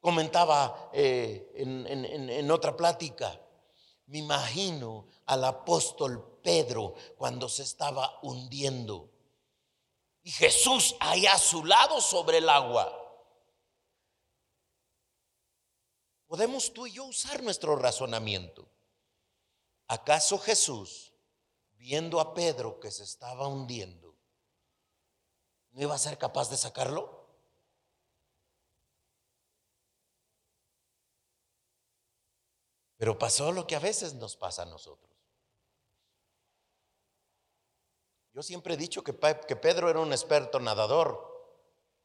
Comentaba 0.00 0.90
eh, 0.94 1.52
en 1.56 2.50
otra 2.50 2.74
plática, 2.74 3.38
me 4.06 4.18
imagino 4.18 5.06
al 5.26 5.44
apóstol 5.44 6.40
Pedro 6.42 6.94
cuando 7.16 7.48
se 7.48 7.62
estaba 7.62 8.18
hundiendo. 8.22 9.10
Y 10.22 10.30
Jesús 10.30 10.96
ahí 11.00 11.26
a 11.26 11.38
su 11.38 11.64
lado 11.64 12.00
sobre 12.00 12.38
el 12.38 12.48
agua. 12.48 12.96
Podemos 16.26 16.72
tú 16.72 16.86
y 16.86 16.92
yo 16.92 17.04
usar 17.04 17.42
nuestro 17.42 17.76
razonamiento. 17.76 18.68
¿Acaso 19.88 20.38
Jesús, 20.38 21.12
viendo 21.72 22.20
a 22.20 22.34
Pedro 22.34 22.78
que 22.78 22.90
se 22.90 23.02
estaba 23.02 23.48
hundiendo, 23.48 24.09
no 25.72 25.82
iba 25.82 25.94
a 25.94 25.98
ser 25.98 26.18
capaz 26.18 26.50
de 26.50 26.56
sacarlo? 26.56 27.20
Pero 32.96 33.18
pasó 33.18 33.50
lo 33.50 33.66
que 33.66 33.76
a 33.76 33.78
veces 33.78 34.12
nos 34.14 34.36
pasa 34.36 34.62
a 34.62 34.66
nosotros. 34.66 35.10
Yo 38.34 38.42
siempre 38.42 38.74
he 38.74 38.76
dicho 38.76 39.02
que, 39.02 39.14
Pedro 39.14 39.88
era 39.90 40.00
un 40.00 40.12
experto 40.12 40.60
nadador, 40.60 41.26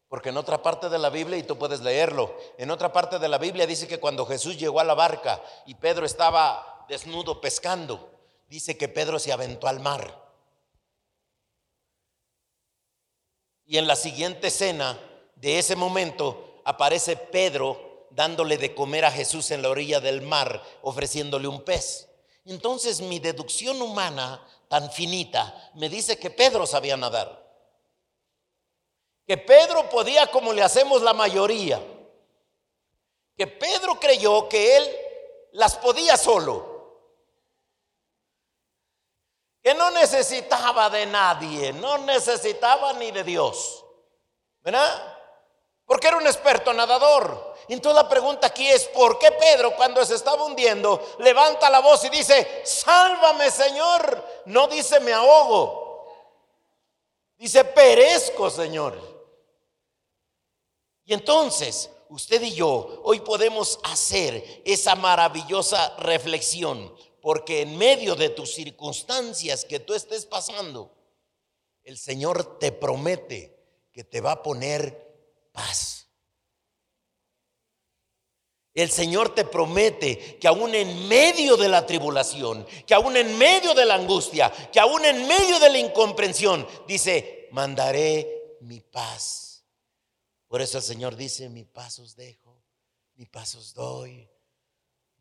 porque 0.08 0.30
en 0.30 0.38
otra 0.38 0.64
parte 0.64 0.90
de 0.90 0.98
la 0.98 1.10
Biblia, 1.10 1.38
y 1.38 1.44
tú 1.44 1.58
puedes 1.58 1.82
leerlo, 1.82 2.36
en 2.58 2.72
otra 2.72 2.94
parte 2.94 3.20
de 3.20 3.28
la 3.28 3.38
Biblia 3.38 3.68
dice 3.68 3.88
que 3.88 4.00
cuando 4.00 4.26
Jesús 4.26 4.58
llegó 4.58 4.80
a 4.80 4.86
la 4.86 4.94
barca 4.94 5.44
y 5.66 5.76
Pedro 5.76 6.06
estaba 6.06 6.86
desnudo 6.88 7.42
pescando, 7.42 8.10
dice 8.48 8.78
que 8.78 8.88
Pedro 8.88 9.20
se 9.20 9.34
aventó 9.34 9.68
al 9.68 9.82
mar. 9.82 10.25
Y 13.66 13.78
en 13.78 13.88
la 13.88 13.96
siguiente 13.96 14.48
escena 14.48 15.00
de 15.36 15.60
ese 15.60 15.76
momento 15.76 16.62
aparece 16.66 17.16
Pedro 17.18 18.08
dándole 18.12 18.58
de 18.58 18.74
comer 18.74 19.06
a 19.06 19.12
Jesús 19.12 19.52
en 19.52 19.62
la 19.62 19.70
orilla 19.70 20.00
del 20.00 20.22
mar, 20.22 20.64
ofreciéndole 20.82 21.48
un 21.48 21.64
pez. 21.64 22.08
Entonces 22.46 23.02
mi 23.02 23.20
deducción 23.20 23.82
humana 23.82 24.46
tan 24.68 24.92
finita 24.92 25.72
me 25.76 25.90
dice 25.90 26.18
que 26.18 26.30
Pedro 26.30 26.66
sabía 26.66 26.96
nadar. 26.96 27.44
Que 29.28 29.38
Pedro 29.38 29.90
podía 29.90 30.28
como 30.28 30.54
le 30.54 30.62
hacemos 30.62 31.02
la 31.02 31.14
mayoría. 31.14 31.82
Que 33.36 33.48
Pedro 33.48 34.00
creyó 34.00 34.48
que 34.48 34.78
él 34.78 34.96
las 35.54 35.76
podía 35.76 36.16
solo. 36.16 36.75
Que 39.66 39.74
no 39.74 39.90
necesitaba 39.90 40.92
de 40.92 41.08
nadie, 41.08 41.74
no 41.74 41.98
necesitaba 41.98 42.94
ni 42.94 43.10
de 43.10 43.24
Dios. 43.24 43.84
¿Verdad? 44.62 45.18
Porque 45.86 46.08
era 46.08 46.18
un 46.18 46.28
experto 46.28 46.72
nadador. 46.72 47.56
Entonces 47.68 48.00
la 48.00 48.08
pregunta 48.08 48.46
aquí 48.46 48.70
es, 48.70 48.86
¿por 48.90 49.18
qué 49.18 49.32
Pedro 49.32 49.76
cuando 49.76 50.06
se 50.06 50.14
estaba 50.14 50.46
hundiendo 50.46 51.16
levanta 51.18 51.68
la 51.72 51.80
voz 51.80 52.06
y 52.06 52.10
dice, 52.10 52.62
sálvame 52.64 53.50
Señor? 53.50 54.24
No 54.46 54.68
dice, 54.68 55.00
me 55.00 55.14
ahogo. 55.14 56.14
Dice, 57.36 57.66
perezco 57.66 58.52
Señor. 58.52 58.96
Y 61.06 61.16
entonces, 61.16 61.90
usted 62.10 62.40
y 62.44 62.54
yo 62.54 63.02
hoy 63.04 63.20
podemos 63.22 63.80
hacer 63.82 64.62
esa 64.64 64.94
maravillosa 64.94 65.96
reflexión, 65.98 66.96
porque 67.26 67.64
en 67.64 67.76
medio 67.76 68.14
de 68.14 68.30
tus 68.30 68.54
circunstancias 68.54 69.66
que 69.66 69.80
tú 69.80 69.96
estés 69.96 70.28
pasando, 70.28 70.96
el 71.82 71.98
Señor 71.98 72.60
te 72.60 72.72
promete 72.72 73.58
que 73.92 74.04
te 74.04 74.22
va 74.22 74.34
a 74.34 74.44
poner 74.44 75.50
paz. 75.52 76.08
El 78.76 78.92
Señor 78.92 79.34
te 79.34 79.44
promete 79.44 80.38
que 80.38 80.48
aún 80.48 80.76
en 80.76 81.08
medio 81.08 81.58
de 81.58 81.68
la 81.68 81.88
tribulación, 81.88 82.64
que 82.86 82.94
aún 82.94 83.18
en 83.18 83.36
medio 83.40 83.74
de 83.74 83.88
la 83.88 83.96
angustia, 83.96 84.52
que 84.72 84.80
aún 84.80 85.04
en 85.04 85.28
medio 85.28 85.58
de 85.58 85.72
la 85.72 85.80
incomprensión, 85.80 86.68
dice, 86.88 87.50
mandaré 87.52 88.60
mi 88.62 88.82
paz. 88.82 89.66
Por 90.48 90.62
eso 90.62 90.78
el 90.78 90.84
Señor 90.84 91.16
dice, 91.16 91.50
mi 91.50 91.64
paz 91.64 91.98
os 91.98 92.16
dejo, 92.16 92.62
mi 93.16 93.26
paz 93.26 93.56
os 93.56 93.74
doy. 93.74 94.30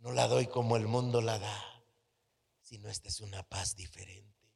No 0.01 0.13
la 0.13 0.29
doy 0.29 0.49
como 0.49 0.77
el 0.77 0.87
mundo 0.87 1.23
la 1.23 1.39
da, 1.39 1.74
sino 2.75 2.89
esta 2.89 3.09
es 3.09 3.21
una 3.21 3.45
paz 3.45 3.77
diferente. 3.77 4.51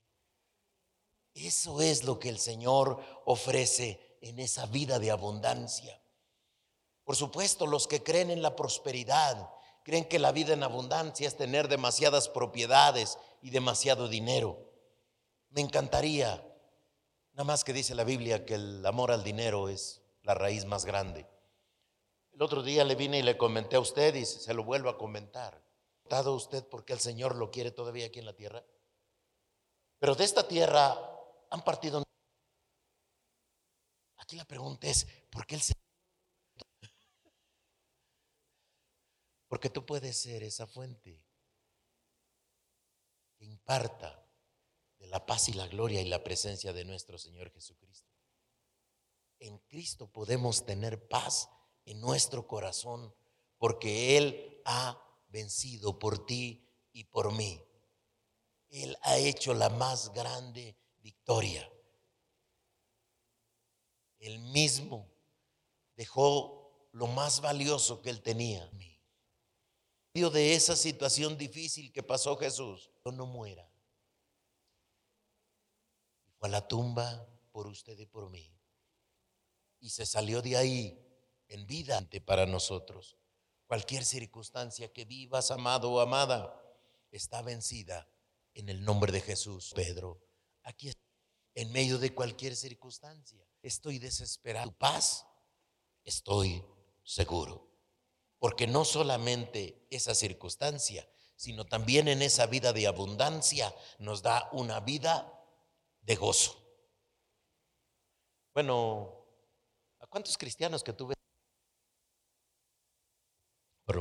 Eso 1.35 1.81
es 1.81 2.03
lo 2.03 2.19
que 2.19 2.29
el 2.29 2.41
Señor 2.41 3.01
ofrece 3.27 4.19
en 4.21 4.41
esa 4.41 4.67
vida 4.67 4.99
de 4.99 5.13
abundancia. 5.13 6.03
Por 7.05 7.15
supuesto, 7.15 7.69
los 7.69 7.87
que 7.87 8.03
creen 8.03 8.33
en 8.33 8.43
la 8.43 8.57
prosperidad, 8.57 9.51
creen 9.85 10.05
que 10.09 10.19
la 10.19 10.33
vida 10.33 10.53
en 10.53 10.65
abundancia 10.65 11.29
es 11.29 11.37
tener 11.37 11.69
demasiadas 11.69 12.29
propiedades 12.29 13.19
y 13.41 13.51
demasiado 13.51 14.09
dinero. 14.09 14.69
Me 15.51 15.61
encantaría, 15.61 16.45
nada 17.35 17.45
más 17.45 17.63
que 17.63 17.73
dice 17.73 17.95
la 17.95 18.03
Biblia 18.03 18.45
que 18.45 18.55
el 18.55 18.85
amor 18.85 19.13
al 19.13 19.23
dinero 19.23 19.69
es 19.69 20.03
la 20.25 20.35
raíz 20.35 20.65
más 20.65 20.85
grande. 20.85 21.25
El 22.33 22.43
otro 22.43 22.65
día 22.65 22.83
le 22.83 22.97
vine 22.97 23.21
y 23.21 23.23
le 23.23 23.39
comenté 23.39 23.77
a 23.77 23.81
usted 23.81 24.13
y 24.17 24.27
se 24.27 24.55
lo 24.55 24.65
vuelvo 24.65 24.89
a 24.89 24.99
comentar. 24.99 25.68
¿Dado 26.09 26.35
usted 26.35 26.67
porque 26.69 26.93
el 26.93 27.01
Señor 27.01 27.37
lo 27.37 27.51
quiere 27.51 27.71
todavía 27.71 28.07
aquí 28.07 28.19
en 28.19 28.27
la 28.27 28.35
tierra? 28.35 28.65
Pero 29.99 30.15
de 30.15 30.25
esta 30.25 30.47
tierra 30.47 30.97
han 31.51 31.63
partido. 31.63 32.03
Aquí 34.17 34.37
la 34.37 34.45
pregunta 34.45 34.87
es, 34.87 35.07
¿por 35.31 35.47
qué 35.47 35.57
el 35.57 35.63
Señor? 35.63 35.79
Porque 39.49 39.71
tú 39.71 39.85
puedes 39.85 40.17
ser 40.17 40.43
esa 40.43 40.67
fuente 40.67 41.25
que 43.37 43.45
imparta 43.45 44.27
de 44.99 45.07
la 45.07 45.25
paz 45.25 45.49
y 45.49 45.55
la 45.55 45.67
gloria 45.67 46.01
y 46.01 46.09
la 46.09 46.23
presencia 46.23 46.73
de 46.73 46.85
nuestro 46.85 47.19
Señor 47.19 47.51
Jesucristo. 47.53 48.11
En 49.39 49.59
Cristo 49.61 50.11
podemos 50.11 50.67
tener 50.67 51.09
paz 51.09 51.49
en 51.85 52.01
nuestro 52.01 52.47
corazón 52.47 53.15
porque 53.57 54.17
Él 54.17 54.61
ha 54.65 55.08
vencido 55.29 55.99
por 55.99 56.27
ti 56.27 56.67
y 56.93 57.05
por 57.05 57.33
mí. 57.33 57.63
Él 58.71 58.97
ha 59.03 59.17
hecho 59.17 59.55
la 59.55 59.71
más 59.71 60.13
grande 60.13 60.77
victoria. 61.01 61.71
Él 64.19 64.39
mismo 64.39 65.09
dejó 65.97 66.89
lo 66.93 67.07
más 67.07 67.41
valioso 67.41 68.03
que 68.03 68.11
Él 68.11 68.23
tenía 68.23 68.69
de 70.29 70.55
esa 70.55 70.75
situación 70.75 71.39
difícil 71.39 71.93
que 71.93 72.03
pasó 72.03 72.37
Jesús, 72.37 72.91
no 73.13 73.25
muera. 73.27 73.71
fue 76.39 76.49
a 76.49 76.53
la 76.53 76.67
tumba 76.67 77.27
por 77.53 77.67
usted 77.69 77.99
y 77.99 78.07
por 78.07 78.29
mí. 78.29 78.53
Y 79.81 79.91
se 79.91 80.05
salió 80.05 80.43
de 80.43 80.57
ahí 80.57 80.99
en 81.47 81.67
vida 81.67 81.97
para 82.21 82.47
nosotros. 82.47 83.17
Cualquier 83.69 84.03
circunstancia 84.07 84.91
que 84.91 85.05
vivas, 85.05 85.51
amado 85.51 85.93
o 85.93 86.01
amada, 86.01 86.59
está 87.11 87.43
vencida 87.43 88.09
en 88.55 88.71
el 88.71 88.83
nombre 88.83 89.13
de 89.13 89.21
Jesús. 89.21 89.73
Pedro, 89.77 90.19
aquí 90.63 90.91
en 91.55 91.71
medio 91.71 91.99
de 91.99 92.15
cualquier 92.15 92.57
circunstancia, 92.57 93.47
estoy 93.61 93.99
desesperado. 93.99 94.71
Tu 94.71 94.79
paz, 94.79 95.27
estoy 96.03 96.65
seguro. 97.05 97.71
Porque 98.39 98.67
no 98.67 98.87
solamente 98.87 99.87
esa 99.91 100.15
circunstancia, 100.15 101.07
sino 101.37 101.67
también 101.67 102.09
en 102.09 102.23
esa 102.23 102.47
vida 102.47 102.73
de 102.73 102.87
abundancia 102.87 103.75
nos 103.99 104.23
da 104.23 104.49
una 104.53 104.81
vida 104.81 105.31
de 106.01 106.17
gozo. 106.17 106.59
Bueno, 108.55 109.27
¿a 109.99 110.07
cuántos 110.07 110.39
cristianos 110.39 110.83
que 110.83 110.95
tú 110.95 111.09
ves? 111.09 111.19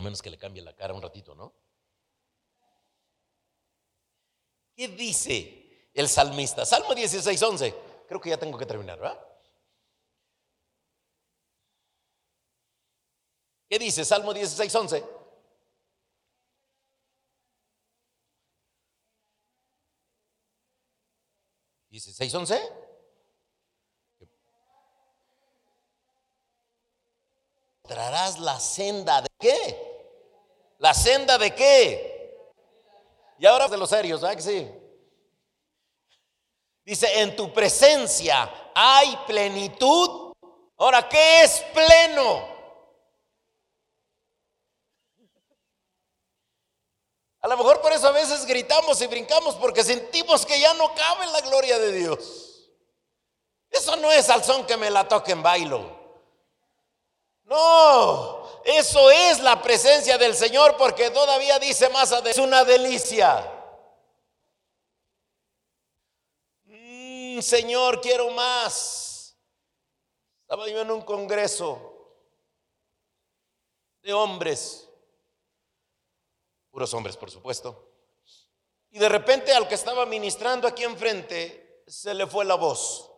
Menos 0.07 0.21
que 0.21 0.29
le 0.29 0.37
cambie 0.37 0.61
la 0.61 0.73
cara 0.73 0.93
un 0.93 1.01
ratito, 1.01 1.35
¿no? 1.35 1.53
¿Qué 4.73 4.87
dice 4.87 5.89
el 5.93 6.07
salmista? 6.07 6.65
Salmo 6.65 6.95
16, 6.95 7.43
11. 7.43 7.75
Creo 8.07 8.21
que 8.21 8.29
ya 8.29 8.37
tengo 8.37 8.57
que 8.57 8.65
terminar, 8.65 8.97
¿verdad? 8.97 9.19
¿Qué 13.67 13.77
dice 13.77 14.05
Salmo 14.05 14.33
16, 14.33 14.75
11? 14.75 15.03
¿16, 21.91 22.33
11? 22.33 22.61
Trarás 27.81 28.39
la 28.39 28.57
senda 28.61 29.21
de 29.21 29.27
qué? 29.37 29.86
¿La 30.79 30.93
senda 30.93 31.37
de 31.37 31.53
qué? 31.55 32.43
Y 33.39 33.45
ahora 33.45 33.67
de 33.67 33.77
los 33.77 33.89
serios, 33.89 34.21
¿verdad 34.21 34.35
que 34.35 34.41
sí? 34.41 34.71
Dice, 36.83 37.19
en 37.21 37.35
tu 37.35 37.51
presencia 37.51 38.71
hay 38.73 39.17
plenitud. 39.27 40.33
Ahora, 40.77 41.07
¿qué 41.09 41.43
es 41.43 41.61
pleno? 41.73 42.57
A 47.41 47.47
lo 47.47 47.57
mejor 47.57 47.81
por 47.81 47.93
eso 47.93 48.07
a 48.07 48.11
veces 48.11 48.45
gritamos 48.45 49.01
y 49.01 49.07
brincamos 49.07 49.55
porque 49.55 49.83
sentimos 49.83 50.45
que 50.45 50.59
ya 50.59 50.73
no 50.73 50.93
cabe 50.93 51.27
la 51.27 51.41
gloria 51.41 51.79
de 51.79 51.91
Dios. 51.91 52.69
Eso 53.69 53.95
no 53.97 54.11
es 54.11 54.29
al 54.29 54.43
son 54.43 54.65
que 54.65 54.77
me 54.77 54.89
la 54.89 55.07
toquen 55.07 55.41
bailo. 55.43 55.96
No, 57.47 58.61
eso 58.63 59.09
es 59.09 59.39
la 59.39 59.61
presencia 59.61 60.17
del 60.17 60.35
Señor 60.35 60.77
porque 60.77 61.09
todavía 61.09 61.57
dice 61.59 61.89
más 61.89 62.11
adelante, 62.11 62.31
es 62.31 62.37
una 62.37 62.63
delicia. 62.63 63.53
Mm, 66.65 67.39
señor, 67.39 68.01
quiero 68.01 68.29
más. 68.31 69.35
Estaba 70.41 70.67
yo 70.69 70.81
en 70.81 70.91
un 70.91 71.01
congreso 71.01 72.15
de 74.01 74.13
hombres 74.13 74.87
puros 76.77 76.93
hombres 76.93 77.17
por 77.17 77.31
supuesto. 77.31 77.91
Y 78.91 78.99
de 78.99 79.09
repente 79.09 79.51
al 79.51 79.67
que 79.67 79.73
estaba 79.73 80.05
ministrando 80.05 80.67
aquí 80.67 80.83
enfrente 80.83 81.81
se 81.87 82.13
le 82.13 82.27
fue 82.27 82.45
la 82.45 82.53
voz. 82.53 83.09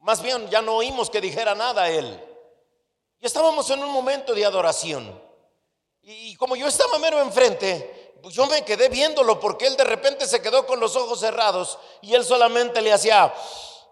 Más 0.00 0.20
bien 0.20 0.50
ya 0.50 0.60
no 0.60 0.76
oímos 0.76 1.08
que 1.08 1.22
dijera 1.22 1.54
nada 1.54 1.84
a 1.84 1.90
él. 1.90 2.33
Y 3.20 3.26
estábamos 3.26 3.68
en 3.70 3.82
un 3.82 3.90
momento 3.90 4.34
de 4.34 4.44
adoración. 4.44 5.22
Y 6.02 6.34
como 6.36 6.54
yo 6.54 6.66
estaba 6.66 6.98
mero 6.98 7.20
enfrente, 7.20 8.04
pues 8.22 8.34
yo 8.34 8.46
me 8.46 8.64
quedé 8.64 8.88
viéndolo 8.88 9.40
porque 9.40 9.66
él 9.66 9.76
de 9.76 9.84
repente 9.84 10.26
se 10.26 10.40
quedó 10.40 10.66
con 10.66 10.80
los 10.80 10.96
ojos 10.96 11.20
cerrados 11.20 11.78
y 12.02 12.14
él 12.14 12.24
solamente 12.24 12.80
le 12.82 12.92
hacía... 12.92 13.32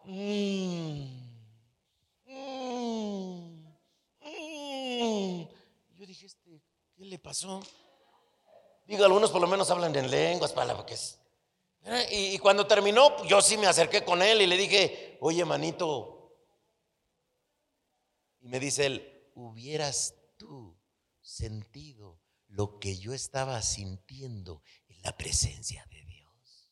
Mm, 0.05 1.05
mm, 2.27 3.65
mm". 4.21 5.49
Yo 5.95 6.07
dije, 6.07 6.27
este, 6.27 6.63
¿qué 6.97 7.05
le 7.05 7.19
pasó? 7.19 7.63
Digo, 8.87 9.05
algunos 9.05 9.31
por 9.31 9.41
lo 9.41 9.47
menos 9.47 9.71
hablan 9.71 9.95
en 9.97 10.11
lenguas, 10.11 10.55
es. 10.89 11.19
Y, 12.11 12.35
y 12.35 12.39
cuando 12.39 12.67
terminó, 12.67 13.23
yo 13.25 13.41
sí 13.43 13.57
me 13.57 13.67
acerqué 13.67 14.05
con 14.05 14.23
él 14.23 14.43
y 14.43 14.47
le 14.47 14.57
dije, 14.57 15.19
oye, 15.21 15.45
manito. 15.45 16.37
Y 18.41 18.49
me 18.49 18.61
dice 18.61 18.87
él, 18.87 19.12
hubieras 19.35 20.15
tú 20.37 20.79
sentido 21.21 22.21
lo 22.49 22.79
que 22.79 22.99
yo 22.99 23.15
estaba 23.15 23.61
sintiendo 23.63 24.63
en 24.89 25.01
la 25.03 25.17
presencia 25.17 25.87
de 25.91 26.05
Dios. 26.05 26.71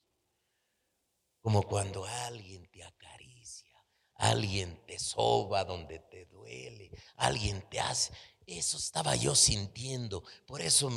Como 1.40 1.62
cuando 1.62 2.04
alguien 2.04 2.70
te 2.70 2.84
acaricia, 2.84 3.74
alguien 4.14 4.84
te 4.86 4.98
soba 4.98 5.64
donde 5.64 6.00
te 6.00 6.26
duele, 6.26 6.90
alguien 7.16 7.66
te 7.70 7.80
hace. 7.80 8.12
Eso 8.46 8.76
estaba 8.76 9.16
yo 9.16 9.34
sintiendo. 9.34 10.22
Por 10.46 10.60
eso 10.60 10.90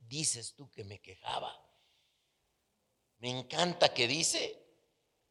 dices 0.00 0.54
tú 0.54 0.70
que 0.70 0.84
me 0.84 1.00
quejaba? 1.00 1.54
Me 3.18 3.30
encanta 3.30 3.94
que 3.94 4.08
dice 4.08 4.60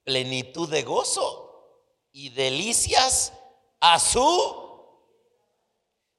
plenitud 0.03 0.69
de 0.69 0.83
gozo 0.83 1.53
y 2.11 2.29
delicias 2.29 3.33
a 3.79 3.99
su... 3.99 4.63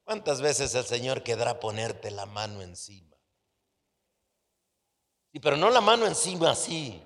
¿Cuántas 0.04 0.40
veces 0.40 0.74
el 0.74 0.84
Señor 0.84 1.22
querrá 1.22 1.58
ponerte 1.58 2.10
la 2.10 2.26
mano 2.26 2.62
encima? 2.62 3.16
Sí, 5.32 5.40
pero 5.40 5.56
no 5.56 5.70
la 5.70 5.80
mano 5.80 6.06
encima 6.06 6.50
así. 6.50 7.02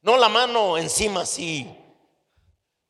No 0.00 0.16
la 0.16 0.28
mano 0.28 0.78
encima 0.78 1.22
así. 1.22 1.84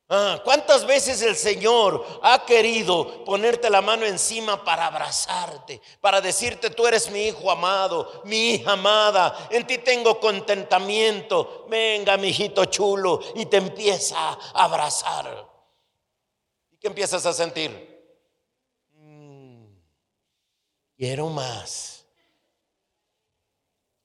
Ah, 0.09 0.43
¿Cuántas 0.45 0.85
veces 0.85 1.23
el 1.23 1.35
Señor 1.35 2.05
ha 2.23 2.45
querido 2.45 3.25
ponerte 3.25 3.71
la 3.71 3.81
mano 3.81 4.05
encima 4.05 4.63
para 4.63 4.87
abrazarte, 4.87 5.81
para 6.01 6.21
decirte 6.21 6.69
tú 6.69 6.87
eres 6.87 7.11
mi 7.11 7.29
hijo 7.29 7.51
amado, 7.51 8.21
mi 8.25 8.51
hija 8.51 8.73
amada, 8.73 9.49
en 9.51 9.67
ti 9.67 9.79
tengo 9.79 10.21
contentamiento, 10.21 11.67
venga 11.71 12.19
mi 12.19 12.29
hijito 12.29 12.67
chulo 12.67 13.19
y 13.35 13.47
te 13.47 13.57
empieza 13.57 14.19
a 14.19 14.65
abrazar. 14.65 15.49
¿Y 16.71 16.77
qué 16.77 16.89
empiezas 16.89 17.25
a 17.25 17.33
sentir? 17.33 17.71
Mm, 18.93 19.65
quiero 20.97 21.29
más. 21.29 22.05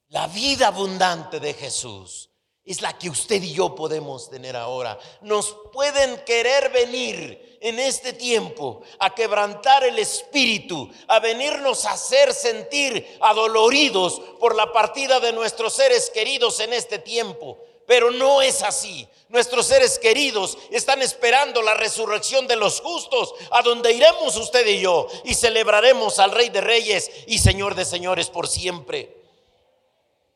La 0.09 0.27
vida 0.27 0.67
abundante 0.67 1.39
de 1.39 1.53
Jesús 1.53 2.29
es 2.65 2.81
la 2.81 2.97
que 2.97 3.09
usted 3.09 3.41
y 3.41 3.53
yo 3.53 3.75
podemos 3.75 4.29
tener 4.29 4.55
ahora. 4.55 4.97
Nos 5.21 5.55
pueden 5.71 6.23
querer 6.25 6.71
venir 6.71 7.57
en 7.61 7.79
este 7.79 8.13
tiempo 8.13 8.81
a 8.99 9.13
quebrantar 9.13 9.83
el 9.83 9.99
espíritu, 9.99 10.89
a 11.07 11.19
venirnos 11.19 11.85
a 11.85 11.91
hacer 11.91 12.33
sentir 12.33 13.17
adoloridos 13.21 14.21
por 14.39 14.55
la 14.55 14.71
partida 14.71 15.19
de 15.19 15.33
nuestros 15.33 15.73
seres 15.73 16.09
queridos 16.09 16.59
en 16.59 16.73
este 16.73 16.99
tiempo. 16.99 17.59
Pero 17.89 18.11
no 18.11 18.39
es 18.39 18.61
así. 18.61 19.07
Nuestros 19.29 19.65
seres 19.65 19.97
queridos 19.97 20.59
están 20.69 21.01
esperando 21.01 21.63
la 21.63 21.73
resurrección 21.73 22.45
de 22.45 22.55
los 22.55 22.81
justos, 22.81 23.33
a 23.49 23.63
donde 23.63 23.91
iremos 23.91 24.37
usted 24.37 24.65
y 24.67 24.79
yo 24.79 25.07
y 25.23 25.33
celebraremos 25.33 26.19
al 26.19 26.29
Rey 26.29 26.49
de 26.49 26.61
Reyes 26.61 27.09
y 27.25 27.39
Señor 27.39 27.73
de 27.73 27.85
Señores 27.85 28.29
por 28.29 28.47
siempre. 28.47 29.17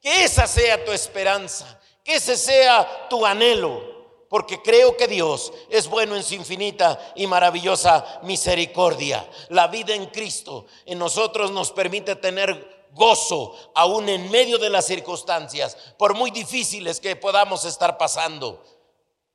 Que 0.02 0.24
esa 0.24 0.48
sea 0.48 0.84
tu 0.84 0.92
esperanza 0.92 1.80
que 2.04 2.16
ese 2.16 2.36
sea 2.36 3.08
tu 3.10 3.26
anhelo, 3.26 3.82
porque 4.30 4.62
creo 4.62 4.98
que 4.98 5.08
Dios 5.08 5.54
es 5.70 5.88
bueno 5.88 6.16
en 6.16 6.24
su 6.24 6.34
infinita 6.34 7.14
y 7.16 7.28
maravillosa 7.28 8.20
misericordia. 8.24 9.28
La 9.50 9.68
vida 9.68 9.96
en 9.96 10.08
Cristo 10.08 10.66
en 10.86 11.00
nosotros 11.00 11.52
nos 11.52 11.72
permite 11.72 12.16
tener 12.16 12.73
gozo 12.94 13.72
aún 13.76 14.08
en 14.10 14.30
medio 14.32 14.58
de 14.58 14.70
las 14.70 14.86
circunstancias, 14.86 15.76
por 15.98 16.16
muy 16.16 16.32
difíciles 16.32 17.00
que 17.00 17.16
podamos 17.16 17.66
estar 17.66 17.98
pasando. 17.98 18.64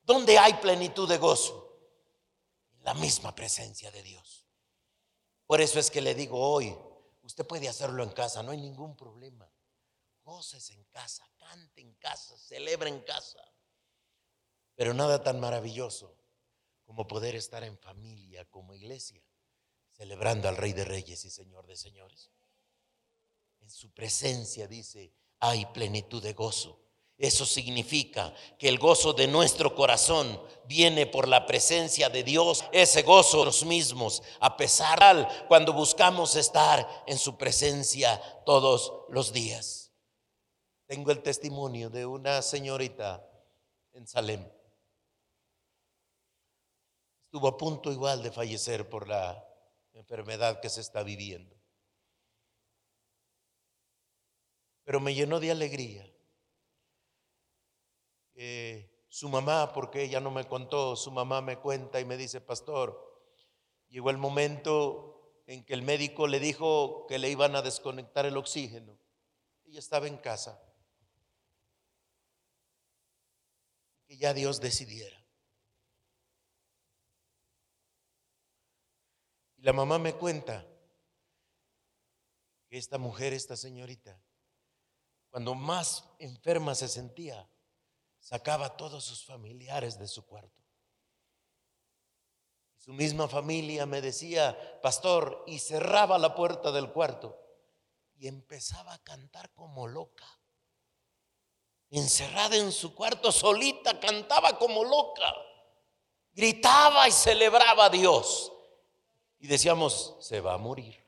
¿Dónde 0.03 0.39
hay 0.39 0.55
plenitud 0.55 1.09
de 1.09 1.19
gozo? 1.19 1.65
La 2.81 2.95
misma 2.95 3.35
presencia 3.35 3.91
de 3.91 4.03
Dios. 4.03 4.47
Por 5.47 5.61
eso 5.61 5.79
es 5.79 5.91
que 5.91 6.01
le 6.01 6.15
digo 6.15 6.39
hoy, 6.39 6.77
usted 7.23 7.47
puede 7.47 7.69
hacerlo 7.69 8.03
en 8.03 8.11
casa, 8.11 8.43
no 8.43 8.53
hay 8.53 8.59
ningún 8.59 8.97
problema. 8.97 9.51
Goces 10.23 10.71
en 10.71 10.85
casa, 10.85 11.27
cante 11.37 11.81
en 11.81 11.95
casa, 11.95 12.37
celebra 12.37 12.89
en 12.89 13.01
casa. 13.01 13.41
Pero 14.75 14.95
nada 14.95 15.23
tan 15.23 15.41
maravilloso 15.41 16.15
como 16.85 17.07
poder 17.07 17.35
estar 17.35 17.65
en 17.65 17.79
familia, 17.79 18.45
como 18.47 18.75
iglesia, 18.75 19.23
celebrando 19.93 20.49
al 20.49 20.57
Rey 20.57 20.73
de 20.73 20.85
Reyes 20.85 21.25
y 21.25 21.31
Señor 21.31 21.67
de 21.67 21.77
Señores. 21.77 22.31
En 23.69 23.73
su 23.73 23.93
presencia, 23.93 24.67
dice, 24.67 25.13
hay 25.41 25.67
plenitud 25.67 26.23
de 26.23 26.33
gozo. 26.33 26.81
Eso 27.19 27.45
significa 27.45 28.35
que 28.59 28.67
el 28.67 28.79
gozo 28.79 29.13
de 29.13 29.27
nuestro 29.27 29.75
corazón 29.75 30.43
viene 30.65 31.05
por 31.05 31.29
la 31.29 31.45
presencia 31.45 32.09
de 32.09 32.23
Dios, 32.23 32.65
ese 32.73 33.03
gozo 33.03 33.45
los 33.45 33.67
mismos, 33.67 34.23
a 34.41 34.57
pesar 34.57 35.47
cuando 35.49 35.75
buscamos 35.75 36.35
estar 36.37 37.05
en 37.07 37.19
su 37.19 37.37
presencia 37.37 38.19
todos 38.47 39.05
los 39.11 39.35
días. 39.35 39.93
tengo 40.87 41.11
el 41.11 41.23
testimonio 41.23 41.91
de 41.91 42.07
una 42.07 42.41
señorita 42.41 43.23
en 43.93 44.07
Salem. 44.07 44.51
Estuvo 47.27 47.49
a 47.49 47.59
punto 47.59 47.93
igual 47.93 48.23
de 48.23 48.31
fallecer 48.31 48.89
por 48.89 49.07
la 49.07 49.47
enfermedad 49.93 50.59
que 50.61 50.71
se 50.71 50.81
está 50.81 51.03
viviendo. 51.03 51.58
Pero 54.89 55.01
me 55.01 55.15
llenó 55.15 55.39
de 55.39 55.51
alegría. 55.51 56.11
su 59.11 59.29
mamá, 59.29 59.75
porque 59.75 60.03
ella 60.03 60.19
no 60.19 60.31
me 60.31 60.49
contó, 60.49 60.97
su 60.97 61.11
mamá 61.11 61.43
me 61.43 61.59
cuenta 61.59 62.01
y 62.01 62.07
me 62.07 62.17
dice, 62.17 62.41
pastor, 62.41 62.99
llegó 63.89 64.09
el 64.09 64.17
momento 64.17 65.43
en 65.47 65.63
que 65.67 65.75
el 65.75 65.83
médico 65.83 66.27
le 66.27 66.41
dijo 66.41 67.07
que 67.07 67.19
le 67.19 67.29
iban 67.29 67.55
a 67.55 67.61
desconectar 67.61 68.25
el 68.25 68.39
oxígeno. 68.39 68.99
Ella 69.67 69.79
estaba 69.79 70.07
en 70.07 70.17
casa. 70.17 70.59
Que 74.07 74.17
ya 74.17 74.33
Dios 74.33 74.59
decidiera. 74.59 75.23
Y 79.59 79.65
la 79.65 79.75
mamá 79.75 79.99
me 79.99 80.15
cuenta 80.15 80.67
que 82.71 82.79
esta 82.79 82.97
mujer, 82.97 83.35
esta 83.35 83.55
señorita, 83.55 84.19
cuando 85.31 85.55
más 85.55 86.05
enferma 86.19 86.75
se 86.75 86.89
sentía, 86.89 87.49
sacaba 88.19 88.67
a 88.67 88.77
todos 88.77 89.05
sus 89.05 89.25
familiares 89.25 89.99
de 89.99 90.09
su 90.09 90.27
cuarto. 90.27 90.63
Su 92.77 92.93
misma 92.93 93.29
familia 93.29 93.85
me 93.87 94.01
decía, 94.01 94.81
pastor, 94.83 95.45
y 95.47 95.59
cerraba 95.59 96.19
la 96.19 96.35
puerta 96.35 96.73
del 96.73 96.91
cuarto 96.91 97.39
y 98.17 98.29
empezaba 98.29 98.95
a 98.95 98.99
cantar 98.99 99.53
como 99.53 99.87
loca. 99.87 100.27
Encerrada 101.91 102.57
en 102.57 102.73
su 102.73 102.95
cuarto 102.95 103.33
solita, 103.33 103.99
cantaba 104.01 104.59
como 104.59 104.85
loca. 104.85 105.35
Gritaba 106.33 107.09
y 107.09 107.13
celebraba 107.13 107.87
a 107.87 107.91
Dios 107.91 108.53
y 109.39 109.47
decíamos, 109.47 110.17
se 110.21 110.41
va 110.41 110.55
a 110.55 110.59
morir. 110.59 111.08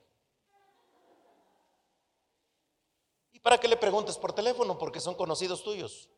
¿Y 3.40 3.42
para 3.42 3.58
qué 3.58 3.68
le 3.68 3.78
preguntes 3.78 4.18
por 4.18 4.34
teléfono? 4.34 4.76
Porque 4.76 5.00
son 5.00 5.14
conocidos 5.14 5.64
tuyos. 5.64 6.10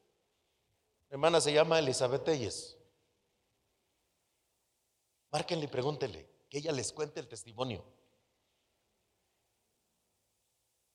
Mi 1.08 1.14
hermana 1.14 1.40
se 1.40 1.52
llama 1.52 1.78
Elizabeth 1.78 2.24
Telles. 2.24 2.76
Márquenle 5.30 5.66
y 5.66 5.68
pregúntenle, 5.68 6.28
que 6.50 6.58
ella 6.58 6.72
les 6.72 6.92
cuente 6.92 7.20
el 7.20 7.28
testimonio. 7.28 7.84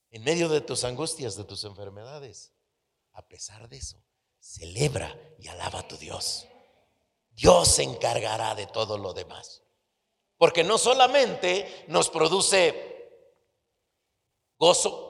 En 0.09 0.21
medio 0.23 0.49
de 0.49 0.59
tus 0.59 0.83
angustias, 0.83 1.37
de 1.37 1.45
tus 1.45 1.63
enfermedades, 1.63 2.53
a 3.13 3.25
pesar 3.25 3.69
de 3.69 3.77
eso, 3.77 4.03
celebra 4.37 5.17
y 5.39 5.47
alaba 5.47 5.79
a 5.79 5.87
tu 5.87 5.95
Dios. 5.95 6.45
Dios 7.29 7.69
se 7.69 7.83
encargará 7.83 8.53
de 8.53 8.67
todo 8.67 8.97
lo 8.97 9.13
demás. 9.13 9.63
Porque 10.37 10.65
no 10.65 10.77
solamente 10.77 11.85
nos 11.87 12.09
produce 12.09 13.11
gozo, 14.57 15.06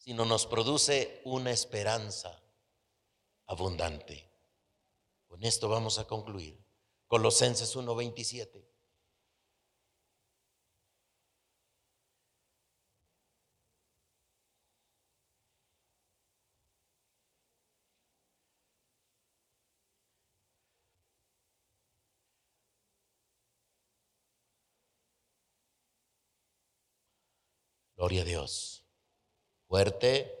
sino 0.00 0.24
nos 0.24 0.46
produce 0.46 1.20
una 1.24 1.50
esperanza 1.50 2.42
abundante. 3.46 4.32
Con 5.26 5.44
esto 5.44 5.68
vamos 5.68 5.98
a 5.98 6.06
concluir. 6.06 6.58
Colosenses 7.06 7.76
1:27. 7.76 8.66
Gloria 27.96 28.22
a 28.22 28.24
Dios. 28.24 28.79
Fuerte. 29.70 30.36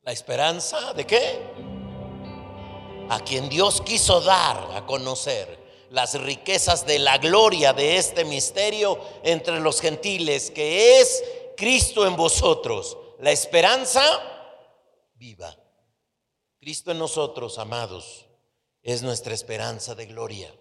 La 0.00 0.12
esperanza 0.12 0.94
de 0.94 1.06
qué? 1.06 1.38
A 3.10 3.20
quien 3.20 3.50
Dios 3.50 3.82
quiso 3.82 4.22
dar 4.22 4.74
a 4.74 4.86
conocer 4.86 5.58
las 5.90 6.18
riquezas 6.18 6.86
de 6.86 7.00
la 7.00 7.18
gloria 7.18 7.74
de 7.74 7.98
este 7.98 8.24
misterio 8.24 8.98
entre 9.22 9.60
los 9.60 9.82
gentiles, 9.82 10.50
que 10.50 11.02
es 11.02 11.22
Cristo 11.54 12.06
en 12.06 12.16
vosotros. 12.16 12.96
La 13.18 13.30
esperanza 13.30 14.00
viva. 15.16 15.54
Cristo 16.60 16.90
en 16.90 16.98
nosotros, 16.98 17.58
amados, 17.58 18.26
es 18.82 19.02
nuestra 19.02 19.32
esperanza 19.32 19.94
de 19.94 20.06
gloria. 20.06 20.52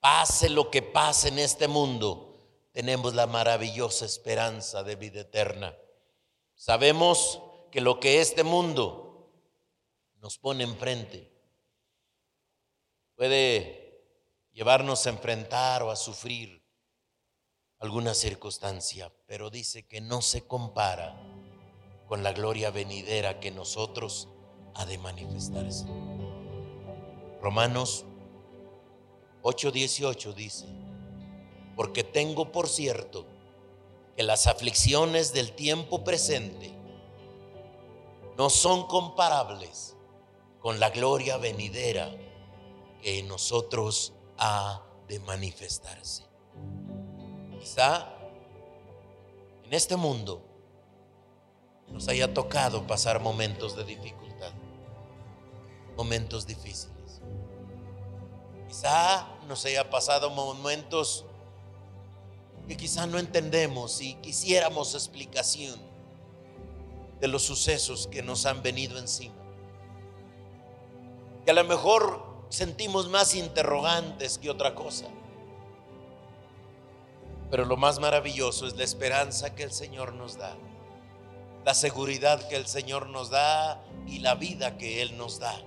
Pase 0.00 0.48
lo 0.48 0.70
que 0.70 0.82
pase 0.82 1.28
en 1.28 1.38
este 1.38 1.68
mundo, 1.68 2.36
tenemos 2.72 3.14
la 3.14 3.26
maravillosa 3.26 4.04
esperanza 4.04 4.84
de 4.84 4.94
vida 4.94 5.22
eterna. 5.22 5.76
Sabemos 6.54 7.40
que 7.72 7.80
lo 7.80 7.98
que 7.98 8.20
este 8.20 8.44
mundo 8.44 9.32
nos 10.20 10.38
pone 10.38 10.64
enfrente 10.64 11.32
puede 13.14 14.04
llevarnos 14.52 15.06
a 15.06 15.10
enfrentar 15.10 15.82
o 15.82 15.90
a 15.90 15.96
sufrir 15.96 16.62
alguna 17.78 18.14
circunstancia, 18.14 19.12
pero 19.26 19.50
dice 19.50 19.86
que 19.86 20.00
no 20.00 20.22
se 20.22 20.46
compara 20.46 21.20
con 22.06 22.22
la 22.22 22.32
gloria 22.32 22.70
venidera 22.70 23.40
que 23.40 23.50
nosotros 23.50 24.28
ha 24.76 24.86
de 24.86 24.98
manifestarse. 24.98 25.86
Romanos 27.40 28.04
8:18 29.42 30.34
dice, 30.34 30.66
porque 31.76 32.04
tengo 32.04 32.52
por 32.52 32.68
cierto 32.68 33.26
que 34.16 34.22
las 34.22 34.46
aflicciones 34.46 35.32
del 35.32 35.52
tiempo 35.52 36.02
presente 36.04 36.72
no 38.36 38.50
son 38.50 38.86
comparables 38.86 39.96
con 40.60 40.80
la 40.80 40.90
gloria 40.90 41.36
venidera 41.36 42.10
que 43.02 43.20
en 43.20 43.28
nosotros 43.28 44.12
ha 44.38 44.82
de 45.06 45.20
manifestarse. 45.20 46.24
Quizá 47.60 48.12
en 49.64 49.72
este 49.72 49.96
mundo 49.96 50.42
nos 51.88 52.08
haya 52.08 52.32
tocado 52.32 52.86
pasar 52.86 53.20
momentos 53.20 53.76
de 53.76 53.84
dificultad, 53.84 54.25
momentos 55.96 56.46
difíciles. 56.46 57.20
Quizá 58.68 59.26
nos 59.48 59.64
haya 59.64 59.88
pasado 59.88 60.30
momentos 60.30 61.24
que 62.68 62.76
quizá 62.76 63.06
no 63.06 63.18
entendemos 63.18 64.00
y 64.00 64.14
quisiéramos 64.14 64.94
explicación 64.94 65.80
de 67.20 67.28
los 67.28 67.42
sucesos 67.42 68.08
que 68.08 68.22
nos 68.22 68.44
han 68.44 68.62
venido 68.62 68.98
encima. 68.98 69.34
Que 71.44 71.52
a 71.52 71.54
lo 71.54 71.64
mejor 71.64 72.24
sentimos 72.48 73.08
más 73.08 73.34
interrogantes 73.34 74.38
que 74.38 74.50
otra 74.50 74.74
cosa. 74.74 75.06
Pero 77.50 77.64
lo 77.64 77.76
más 77.76 78.00
maravilloso 78.00 78.66
es 78.66 78.76
la 78.76 78.84
esperanza 78.84 79.54
que 79.54 79.62
el 79.62 79.72
Señor 79.72 80.12
nos 80.14 80.36
da 80.36 80.56
la 81.66 81.74
seguridad 81.74 82.46
que 82.46 82.54
el 82.54 82.68
Señor 82.68 83.08
nos 83.08 83.28
da 83.28 83.82
y 84.06 84.20
la 84.20 84.36
vida 84.36 84.78
que 84.78 85.02
Él 85.02 85.18
nos 85.18 85.40
da. 85.40 85.60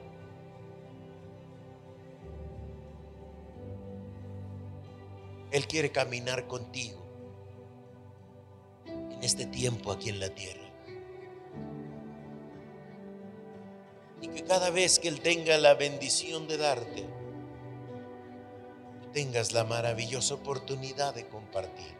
Él 5.51 5.67
quiere 5.67 5.91
caminar 5.91 6.47
contigo 6.47 6.99
en 8.85 9.23
este 9.23 9.45
tiempo 9.45 9.91
aquí 9.91 10.09
en 10.09 10.19
la 10.19 10.29
tierra. 10.29 10.69
Y 14.21 14.27
que 14.27 14.43
cada 14.43 14.69
vez 14.69 14.99
que 14.99 15.07
Él 15.07 15.21
tenga 15.21 15.57
la 15.57 15.73
bendición 15.73 16.47
de 16.47 16.57
darte, 16.57 17.05
tengas 19.13 19.53
la 19.53 19.63
maravillosa 19.63 20.35
oportunidad 20.35 21.15
de 21.15 21.27
compartir. 21.27 21.97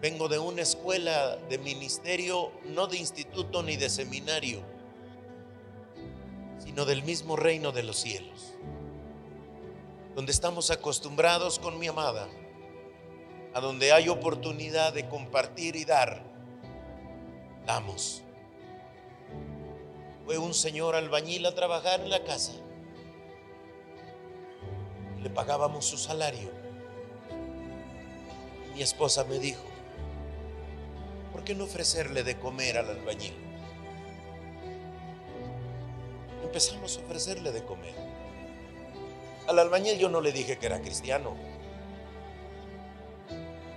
Vengo 0.00 0.28
de 0.28 0.38
una 0.38 0.60
escuela 0.60 1.36
de 1.48 1.56
ministerio, 1.58 2.52
no 2.66 2.86
de 2.86 2.98
instituto 2.98 3.62
ni 3.62 3.76
de 3.76 3.88
seminario, 3.88 4.60
sino 6.58 6.84
del 6.84 7.02
mismo 7.02 7.36
reino 7.36 7.72
de 7.72 7.84
los 7.84 7.96
cielos, 7.96 8.54
donde 10.14 10.30
estamos 10.30 10.70
acostumbrados 10.70 11.58
con 11.58 11.78
mi 11.78 11.88
amada, 11.88 12.28
a 13.52 13.60
donde 13.60 13.92
hay 13.92 14.08
oportunidad 14.08 14.92
de 14.92 15.08
compartir 15.08 15.74
y 15.76 15.84
dar, 15.84 16.22
damos. 17.66 18.22
fue 20.24 20.38
un 20.38 20.54
señor 20.54 20.94
albañil 20.94 21.44
a 21.46 21.54
trabajar 21.54 22.00
en 22.00 22.10
la 22.10 22.22
casa. 22.24 22.52
Le 25.22 25.30
pagábamos 25.30 25.84
su 25.84 25.98
salario. 25.98 26.50
Mi 28.74 28.82
esposa 28.82 29.24
me 29.24 29.38
dijo, 29.38 29.64
¿por 31.32 31.44
qué 31.44 31.54
no 31.54 31.64
ofrecerle 31.64 32.22
de 32.22 32.38
comer 32.38 32.78
al 32.78 32.88
albañil? 32.88 33.34
Empezamos 36.42 36.96
a 36.96 37.00
ofrecerle 37.00 37.52
de 37.52 37.64
comer. 37.64 38.03
Al 39.46 39.58
albañil 39.58 39.98
yo 39.98 40.08
no 40.08 40.20
le 40.20 40.32
dije 40.32 40.58
que 40.58 40.66
era 40.66 40.80
cristiano. 40.80 41.36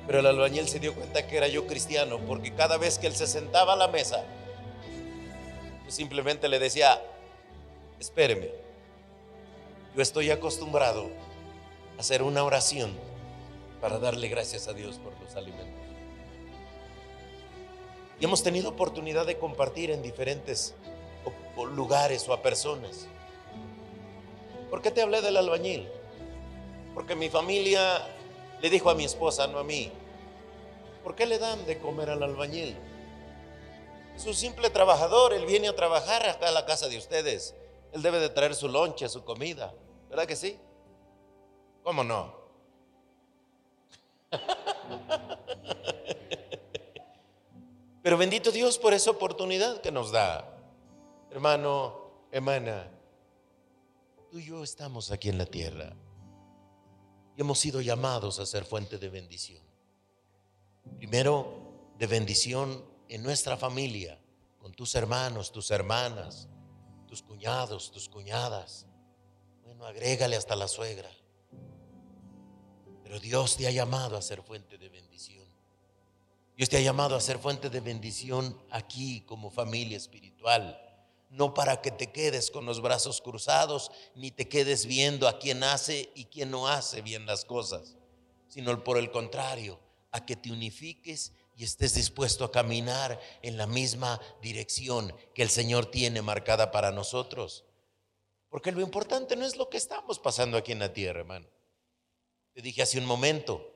Pero 0.05 0.19
el 0.19 0.25
albañil 0.25 0.67
se 0.67 0.79
dio 0.79 0.95
cuenta 0.95 1.27
que 1.27 1.35
era 1.35 1.47
yo 1.47 1.67
cristiano 1.67 2.19
porque 2.25 2.53
cada 2.53 2.77
vez 2.77 2.97
que 2.97 3.07
él 3.07 3.15
se 3.15 3.27
sentaba 3.27 3.73
a 3.73 3.75
la 3.75 3.89
mesa, 3.89 4.23
yo 5.85 5.91
simplemente 5.91 6.47
le 6.47 6.59
decía, 6.59 7.01
espéreme, 7.99 8.51
yo 9.95 10.01
estoy 10.01 10.31
acostumbrado 10.31 11.09
a 11.97 11.99
hacer 11.99 12.23
una 12.23 12.43
oración 12.43 12.95
para 13.81 13.99
darle 13.99 14.29
gracias 14.29 14.67
a 14.67 14.73
Dios 14.73 14.97
por 14.97 15.19
los 15.19 15.35
alimentos. 15.35 15.67
Y 18.19 18.25
hemos 18.25 18.41
tenido 18.43 18.69
oportunidad 18.69 19.25
de 19.25 19.37
compartir 19.37 19.91
en 19.91 20.01
diferentes 20.01 20.73
lugares 21.73 22.27
o 22.29 22.33
a 22.33 22.41
personas. 22.41 23.07
¿Por 24.69 24.81
qué 24.81 24.91
te 24.91 25.01
hablé 25.01 25.21
del 25.21 25.37
albañil? 25.37 25.87
Porque 26.93 27.15
mi 27.15 27.29
familia 27.29 28.05
le 28.61 28.69
dijo 28.69 28.89
a 28.89 28.95
mi 28.95 29.05
esposa, 29.05 29.47
no 29.47 29.59
a 29.59 29.63
mí, 29.63 29.91
¿por 31.03 31.15
qué 31.15 31.25
le 31.25 31.37
dan 31.37 31.65
de 31.65 31.79
comer 31.79 32.09
al 32.09 32.23
albañil? 32.23 32.75
Es 34.15 34.25
un 34.25 34.33
simple 34.33 34.69
trabajador, 34.69 35.33
él 35.33 35.45
viene 35.45 35.67
a 35.67 35.75
trabajar 35.75 36.27
acá 36.27 36.47
a 36.47 36.51
la 36.51 36.65
casa 36.65 36.89
de 36.89 36.97
ustedes. 36.97 37.55
Él 37.93 38.01
debe 38.01 38.19
de 38.19 38.29
traer 38.29 38.55
su 38.55 38.67
lonche, 38.67 39.07
su 39.07 39.23
comida. 39.23 39.73
¿Verdad 40.09 40.25
que 40.25 40.35
sí? 40.35 40.59
¿Cómo 41.83 42.03
no? 42.03 42.35
Pero 48.01 48.17
bendito 48.17 48.51
Dios 48.51 48.79
por 48.79 48.93
esa 48.93 49.11
oportunidad 49.11 49.81
que 49.81 49.91
nos 49.91 50.11
da. 50.11 50.57
Hermano, 51.29 52.09
hermana, 52.31 52.89
tú 54.29 54.39
y 54.39 54.45
yo 54.45 54.63
estamos 54.63 55.11
aquí 55.11 55.29
en 55.29 55.37
la 55.37 55.45
tierra 55.45 55.95
y 57.35 57.41
hemos 57.41 57.59
sido 57.59 57.81
llamados 57.81 58.39
a 58.39 58.45
ser 58.45 58.65
fuente 58.65 58.97
de 58.97 59.09
bendición. 59.09 59.63
Primero, 60.97 61.93
de 61.97 62.07
bendición 62.07 62.83
en 63.09 63.23
nuestra 63.23 63.57
familia, 63.57 64.19
con 64.59 64.73
tus 64.73 64.95
hermanos, 64.95 65.51
tus 65.51 65.71
hermanas, 65.71 66.47
tus 67.07 67.21
cuñados, 67.21 67.91
tus 67.91 68.09
cuñadas. 68.09 68.87
Bueno, 69.63 69.85
agrégale 69.85 70.35
hasta 70.35 70.55
la 70.55 70.67
suegra. 70.67 71.09
Pero 73.03 73.19
Dios 73.19 73.55
te 73.55 73.67
ha 73.67 73.71
llamado 73.71 74.17
a 74.17 74.21
ser 74.21 74.41
fuente 74.41 74.77
de 74.77 74.89
bendición. 74.89 75.45
Dios 76.55 76.69
te 76.69 76.77
ha 76.77 76.81
llamado 76.81 77.15
a 77.15 77.21
ser 77.21 77.37
fuente 77.37 77.69
de 77.69 77.79
bendición 77.79 78.59
aquí 78.71 79.21
como 79.21 79.51
familia 79.51 79.95
espiritual 79.95 80.86
no 81.37 81.53
para 81.53 81.81
que 81.83 81.91
te 81.91 82.11
quedes 82.11 82.49
con 82.49 82.65
los 82.65 82.81
brazos 82.81 83.21
cruzados, 83.21 83.91
ni 84.15 84.31
te 84.31 84.49
quedes 84.49 84.87
viendo 84.87 85.27
a 85.27 85.37
quién 85.37 85.63
hace 85.63 86.09
y 86.15 86.25
quién 86.25 86.49
no 86.49 86.67
hace 86.67 87.03
bien 87.03 87.27
las 87.27 87.45
cosas, 87.45 87.95
sino 88.47 88.83
por 88.83 88.97
el 88.97 89.11
contrario, 89.11 89.79
a 90.11 90.25
que 90.25 90.35
te 90.35 90.51
unifiques 90.51 91.33
y 91.55 91.63
estés 91.63 91.93
dispuesto 91.93 92.43
a 92.43 92.51
caminar 92.51 93.19
en 93.43 93.55
la 93.55 93.67
misma 93.67 94.19
dirección 94.41 95.15
que 95.35 95.43
el 95.43 95.51
Señor 95.51 95.85
tiene 95.91 96.23
marcada 96.23 96.71
para 96.71 96.91
nosotros. 96.91 97.65
Porque 98.49 98.71
lo 98.71 98.81
importante 98.81 99.35
no 99.35 99.45
es 99.45 99.57
lo 99.57 99.69
que 99.69 99.77
estamos 99.77 100.17
pasando 100.17 100.57
aquí 100.57 100.71
en 100.71 100.79
la 100.79 100.91
tierra, 100.91 101.19
hermano. 101.19 101.47
Te 102.53 102.63
dije 102.63 102.81
hace 102.81 102.97
un 102.97 103.05
momento, 103.05 103.75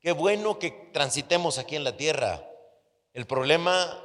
qué 0.00 0.10
bueno 0.10 0.58
que 0.58 0.90
transitemos 0.92 1.58
aquí 1.58 1.76
en 1.76 1.84
la 1.84 1.96
tierra. 1.96 2.44
El 3.12 3.28
problema 3.28 4.02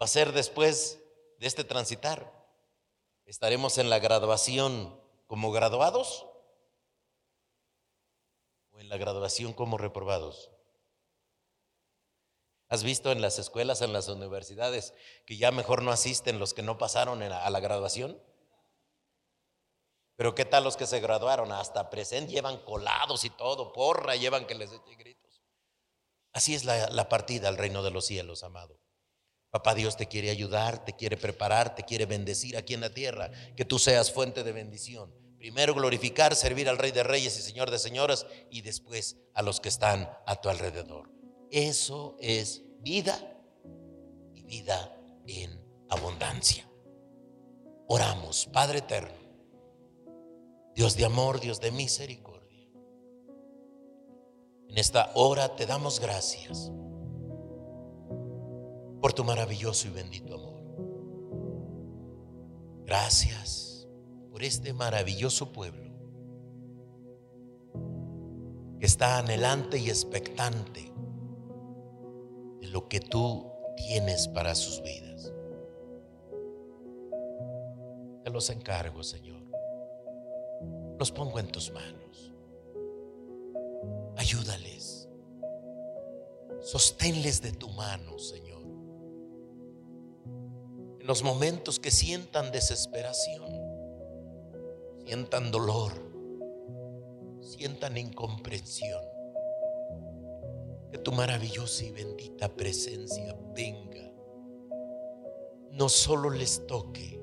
va 0.00 0.04
a 0.04 0.06
ser 0.06 0.32
después 0.32 0.99
de 1.40 1.46
este 1.46 1.64
transitar. 1.64 2.32
Estaremos 3.24 3.78
en 3.78 3.90
la 3.90 3.98
graduación 3.98 5.00
como 5.26 5.50
graduados 5.50 6.26
o 8.70 8.78
en 8.78 8.88
la 8.88 8.98
graduación 8.98 9.54
como 9.54 9.78
reprobados. 9.78 10.52
¿Has 12.68 12.84
visto 12.84 13.10
en 13.10 13.20
las 13.20 13.38
escuelas, 13.38 13.80
en 13.80 13.92
las 13.92 14.08
universidades, 14.08 14.94
que 15.26 15.38
ya 15.38 15.50
mejor 15.50 15.82
no 15.82 15.90
asisten 15.90 16.38
los 16.38 16.54
que 16.54 16.62
no 16.62 16.78
pasaron 16.78 17.22
a 17.22 17.50
la 17.50 17.60
graduación? 17.60 18.22
Pero 20.14 20.34
¿qué 20.34 20.44
tal 20.44 20.62
los 20.62 20.76
que 20.76 20.86
se 20.86 21.00
graduaron? 21.00 21.50
Hasta 21.52 21.88
presente 21.88 22.32
llevan 22.32 22.58
colados 22.58 23.24
y 23.24 23.30
todo, 23.30 23.72
porra, 23.72 24.14
llevan 24.14 24.46
que 24.46 24.54
les 24.54 24.72
eche 24.72 24.94
gritos. 24.94 25.42
Así 26.32 26.54
es 26.54 26.64
la, 26.64 26.90
la 26.90 27.08
partida 27.08 27.48
al 27.48 27.56
reino 27.56 27.82
de 27.82 27.90
los 27.90 28.04
cielos, 28.04 28.44
amado. 28.44 28.78
Papá 29.50 29.74
Dios 29.74 29.96
te 29.96 30.06
quiere 30.06 30.30
ayudar, 30.30 30.84
te 30.84 30.94
quiere 30.94 31.16
preparar, 31.16 31.74
te 31.74 31.82
quiere 31.82 32.06
bendecir 32.06 32.56
aquí 32.56 32.74
en 32.74 32.80
la 32.80 32.94
tierra, 32.94 33.30
que 33.56 33.64
tú 33.64 33.78
seas 33.78 34.12
fuente 34.12 34.44
de 34.44 34.52
bendición. 34.52 35.12
Primero 35.38 35.74
glorificar, 35.74 36.36
servir 36.36 36.68
al 36.68 36.78
Rey 36.78 36.92
de 36.92 37.02
Reyes 37.02 37.36
y 37.38 37.42
Señor 37.42 37.70
de 37.70 37.78
Señoras 37.78 38.26
y 38.50 38.60
después 38.60 39.16
a 39.34 39.42
los 39.42 39.60
que 39.60 39.68
están 39.68 40.08
a 40.26 40.40
tu 40.40 40.48
alrededor. 40.48 41.10
Eso 41.50 42.16
es 42.20 42.62
vida 42.80 43.18
y 44.34 44.42
vida 44.42 44.96
en 45.26 45.58
abundancia. 45.88 46.70
Oramos, 47.88 48.46
Padre 48.52 48.78
eterno, 48.78 49.18
Dios 50.76 50.96
de 50.96 51.06
amor, 51.06 51.40
Dios 51.40 51.60
de 51.60 51.72
misericordia. 51.72 52.68
En 54.68 54.78
esta 54.78 55.10
hora 55.14 55.56
te 55.56 55.66
damos 55.66 55.98
gracias 55.98 56.70
por 59.00 59.12
tu 59.12 59.24
maravilloso 59.24 59.88
y 59.88 59.90
bendito 59.90 60.34
amor. 60.34 60.60
Gracias 62.84 63.88
por 64.30 64.42
este 64.42 64.72
maravilloso 64.72 65.52
pueblo 65.52 65.90
que 68.78 68.86
está 68.86 69.18
anhelante 69.18 69.78
y 69.78 69.88
expectante 69.88 70.92
de 72.60 72.66
lo 72.68 72.88
que 72.88 73.00
tú 73.00 73.50
tienes 73.76 74.28
para 74.28 74.54
sus 74.54 74.82
vidas. 74.82 75.32
Te 78.24 78.30
los 78.30 78.50
encargo, 78.50 79.02
Señor. 79.02 79.40
Los 80.98 81.10
pongo 81.10 81.38
en 81.38 81.48
tus 81.48 81.70
manos. 81.72 82.32
Ayúdales. 84.16 85.08
Sosténles 86.60 87.40
de 87.40 87.52
tu 87.52 87.70
mano, 87.70 88.18
Señor 88.18 88.59
los 91.10 91.24
momentos 91.24 91.80
que 91.80 91.90
sientan 91.90 92.52
desesperación, 92.52 93.50
sientan 95.04 95.50
dolor, 95.50 95.90
sientan 97.40 97.96
incomprensión. 97.96 99.02
Que 100.92 100.98
tu 100.98 101.10
maravillosa 101.10 101.84
y 101.84 101.90
bendita 101.90 102.48
presencia 102.54 103.36
venga. 103.56 104.08
No 105.72 105.88
solo 105.88 106.30
les 106.30 106.64
toque, 106.68 107.20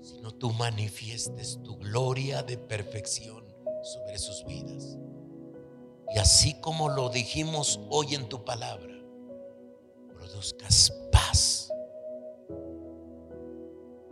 sino 0.00 0.34
tú 0.34 0.50
manifiestes 0.50 1.60
tu 1.62 1.76
gloria 1.76 2.42
de 2.42 2.58
perfección 2.58 3.44
sobre 3.84 4.18
sus 4.18 4.44
vidas. 4.44 4.98
Y 6.12 6.18
así 6.18 6.60
como 6.60 6.88
lo 6.88 7.10
dijimos 7.10 7.78
hoy 7.90 8.16
en 8.16 8.28
tu 8.28 8.44
palabra, 8.44 8.92
produzcas 10.18 10.92
paz 11.12 11.71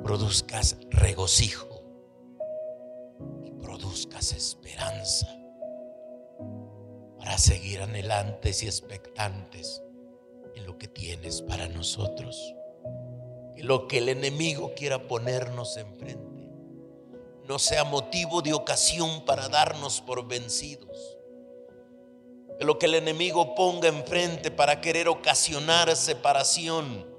produzcas 0.03 0.77
regocijo 0.91 1.83
y 3.45 3.51
produzcas 3.53 4.33
esperanza 4.33 5.29
para 7.19 7.37
seguir 7.39 7.83
anhelantes 7.83 8.63
y 8.63 8.67
expectantes 8.67 9.83
en 10.55 10.67
lo 10.67 10.79
que 10.79 10.89
tienes 10.89 11.43
para 11.43 11.69
nosotros. 11.69 12.55
Que 13.55 13.63
lo 13.63 13.87
que 13.87 13.99
el 13.99 14.09
enemigo 14.09 14.73
quiera 14.75 15.07
ponernos 15.07 15.77
enfrente 15.77 16.31
no 17.51 17.59
sea 17.59 17.83
motivo 17.83 18.43
de 18.43 18.53
ocasión 18.53 19.25
para 19.25 19.49
darnos 19.49 20.01
por 20.01 20.25
vencidos. 20.25 21.19
Que 22.57 22.65
lo 22.65 22.79
que 22.79 22.87
el 22.87 22.95
enemigo 22.95 23.57
ponga 23.57 23.89
enfrente 23.89 24.53
para 24.53 24.81
querer 24.81 25.09
ocasionar 25.09 25.95
separación 25.97 27.10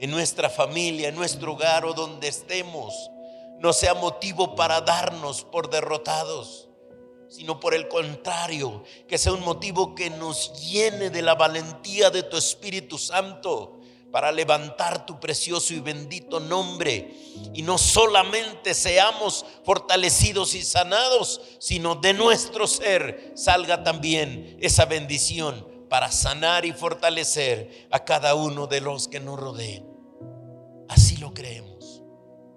en 0.00 0.10
nuestra 0.10 0.50
familia, 0.50 1.08
en 1.08 1.14
nuestro 1.14 1.52
hogar 1.52 1.84
o 1.84 1.94
donde 1.94 2.28
estemos, 2.28 3.10
no 3.58 3.72
sea 3.72 3.94
motivo 3.94 4.54
para 4.54 4.80
darnos 4.80 5.42
por 5.44 5.70
derrotados, 5.70 6.68
sino 7.28 7.58
por 7.58 7.74
el 7.74 7.88
contrario, 7.88 8.84
que 9.08 9.18
sea 9.18 9.32
un 9.32 9.40
motivo 9.40 9.94
que 9.94 10.10
nos 10.10 10.52
llene 10.60 11.10
de 11.10 11.22
la 11.22 11.34
valentía 11.34 12.10
de 12.10 12.22
tu 12.22 12.36
Espíritu 12.36 12.98
Santo 12.98 13.80
para 14.12 14.30
levantar 14.30 15.04
tu 15.04 15.18
precioso 15.18 15.74
y 15.74 15.80
bendito 15.80 16.38
nombre. 16.40 17.14
Y 17.52 17.62
no 17.62 17.76
solamente 17.76 18.74
seamos 18.74 19.44
fortalecidos 19.64 20.54
y 20.54 20.62
sanados, 20.62 21.40
sino 21.58 21.96
de 21.96 22.12
nuestro 22.12 22.66
ser 22.66 23.32
salga 23.34 23.82
también 23.82 24.56
esa 24.60 24.84
bendición 24.84 25.75
para 25.96 26.12
sanar 26.12 26.66
y 26.66 26.74
fortalecer 26.74 27.88
a 27.90 28.04
cada 28.04 28.34
uno 28.34 28.66
de 28.66 28.82
los 28.82 29.08
que 29.08 29.18
nos 29.18 29.40
rodeen. 29.40 29.82
Así 30.90 31.16
lo 31.16 31.32
creemos, 31.32 32.02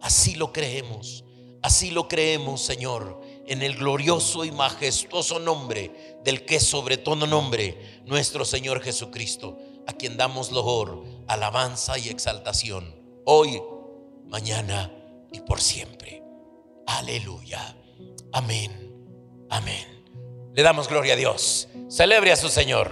así 0.01 0.35
lo 0.35 0.51
creemos, 0.51 1.23
así 1.61 1.89
lo 1.91 2.09
creemos, 2.09 2.59
Señor, 2.59 3.21
en 3.47 3.61
el 3.61 3.77
glorioso 3.77 4.43
y 4.43 4.51
majestuoso 4.51 5.39
nombre 5.39 6.17
del 6.25 6.43
que 6.43 6.59
sobre 6.59 6.97
todo 6.97 7.27
nombre, 7.27 8.01
nuestro 8.03 8.43
Señor 8.43 8.81
Jesucristo 8.81 9.57
a 9.87 9.93
quien 9.93 10.17
damos 10.17 10.51
loor, 10.51 11.05
alabanza 11.27 11.97
y 11.97 12.09
exaltación, 12.09 12.93
hoy, 13.23 13.61
mañana 14.25 14.91
y 15.31 15.39
por 15.39 15.61
siempre. 15.61 16.21
Aleluya. 16.85 17.73
Amén. 18.33 18.93
Amén. 19.49 20.03
Le 20.53 20.61
damos 20.61 20.89
gloria 20.89 21.13
a 21.13 21.15
Dios. 21.15 21.69
Celebre 21.87 22.33
a 22.33 22.35
su 22.35 22.49
Señor. 22.49 22.91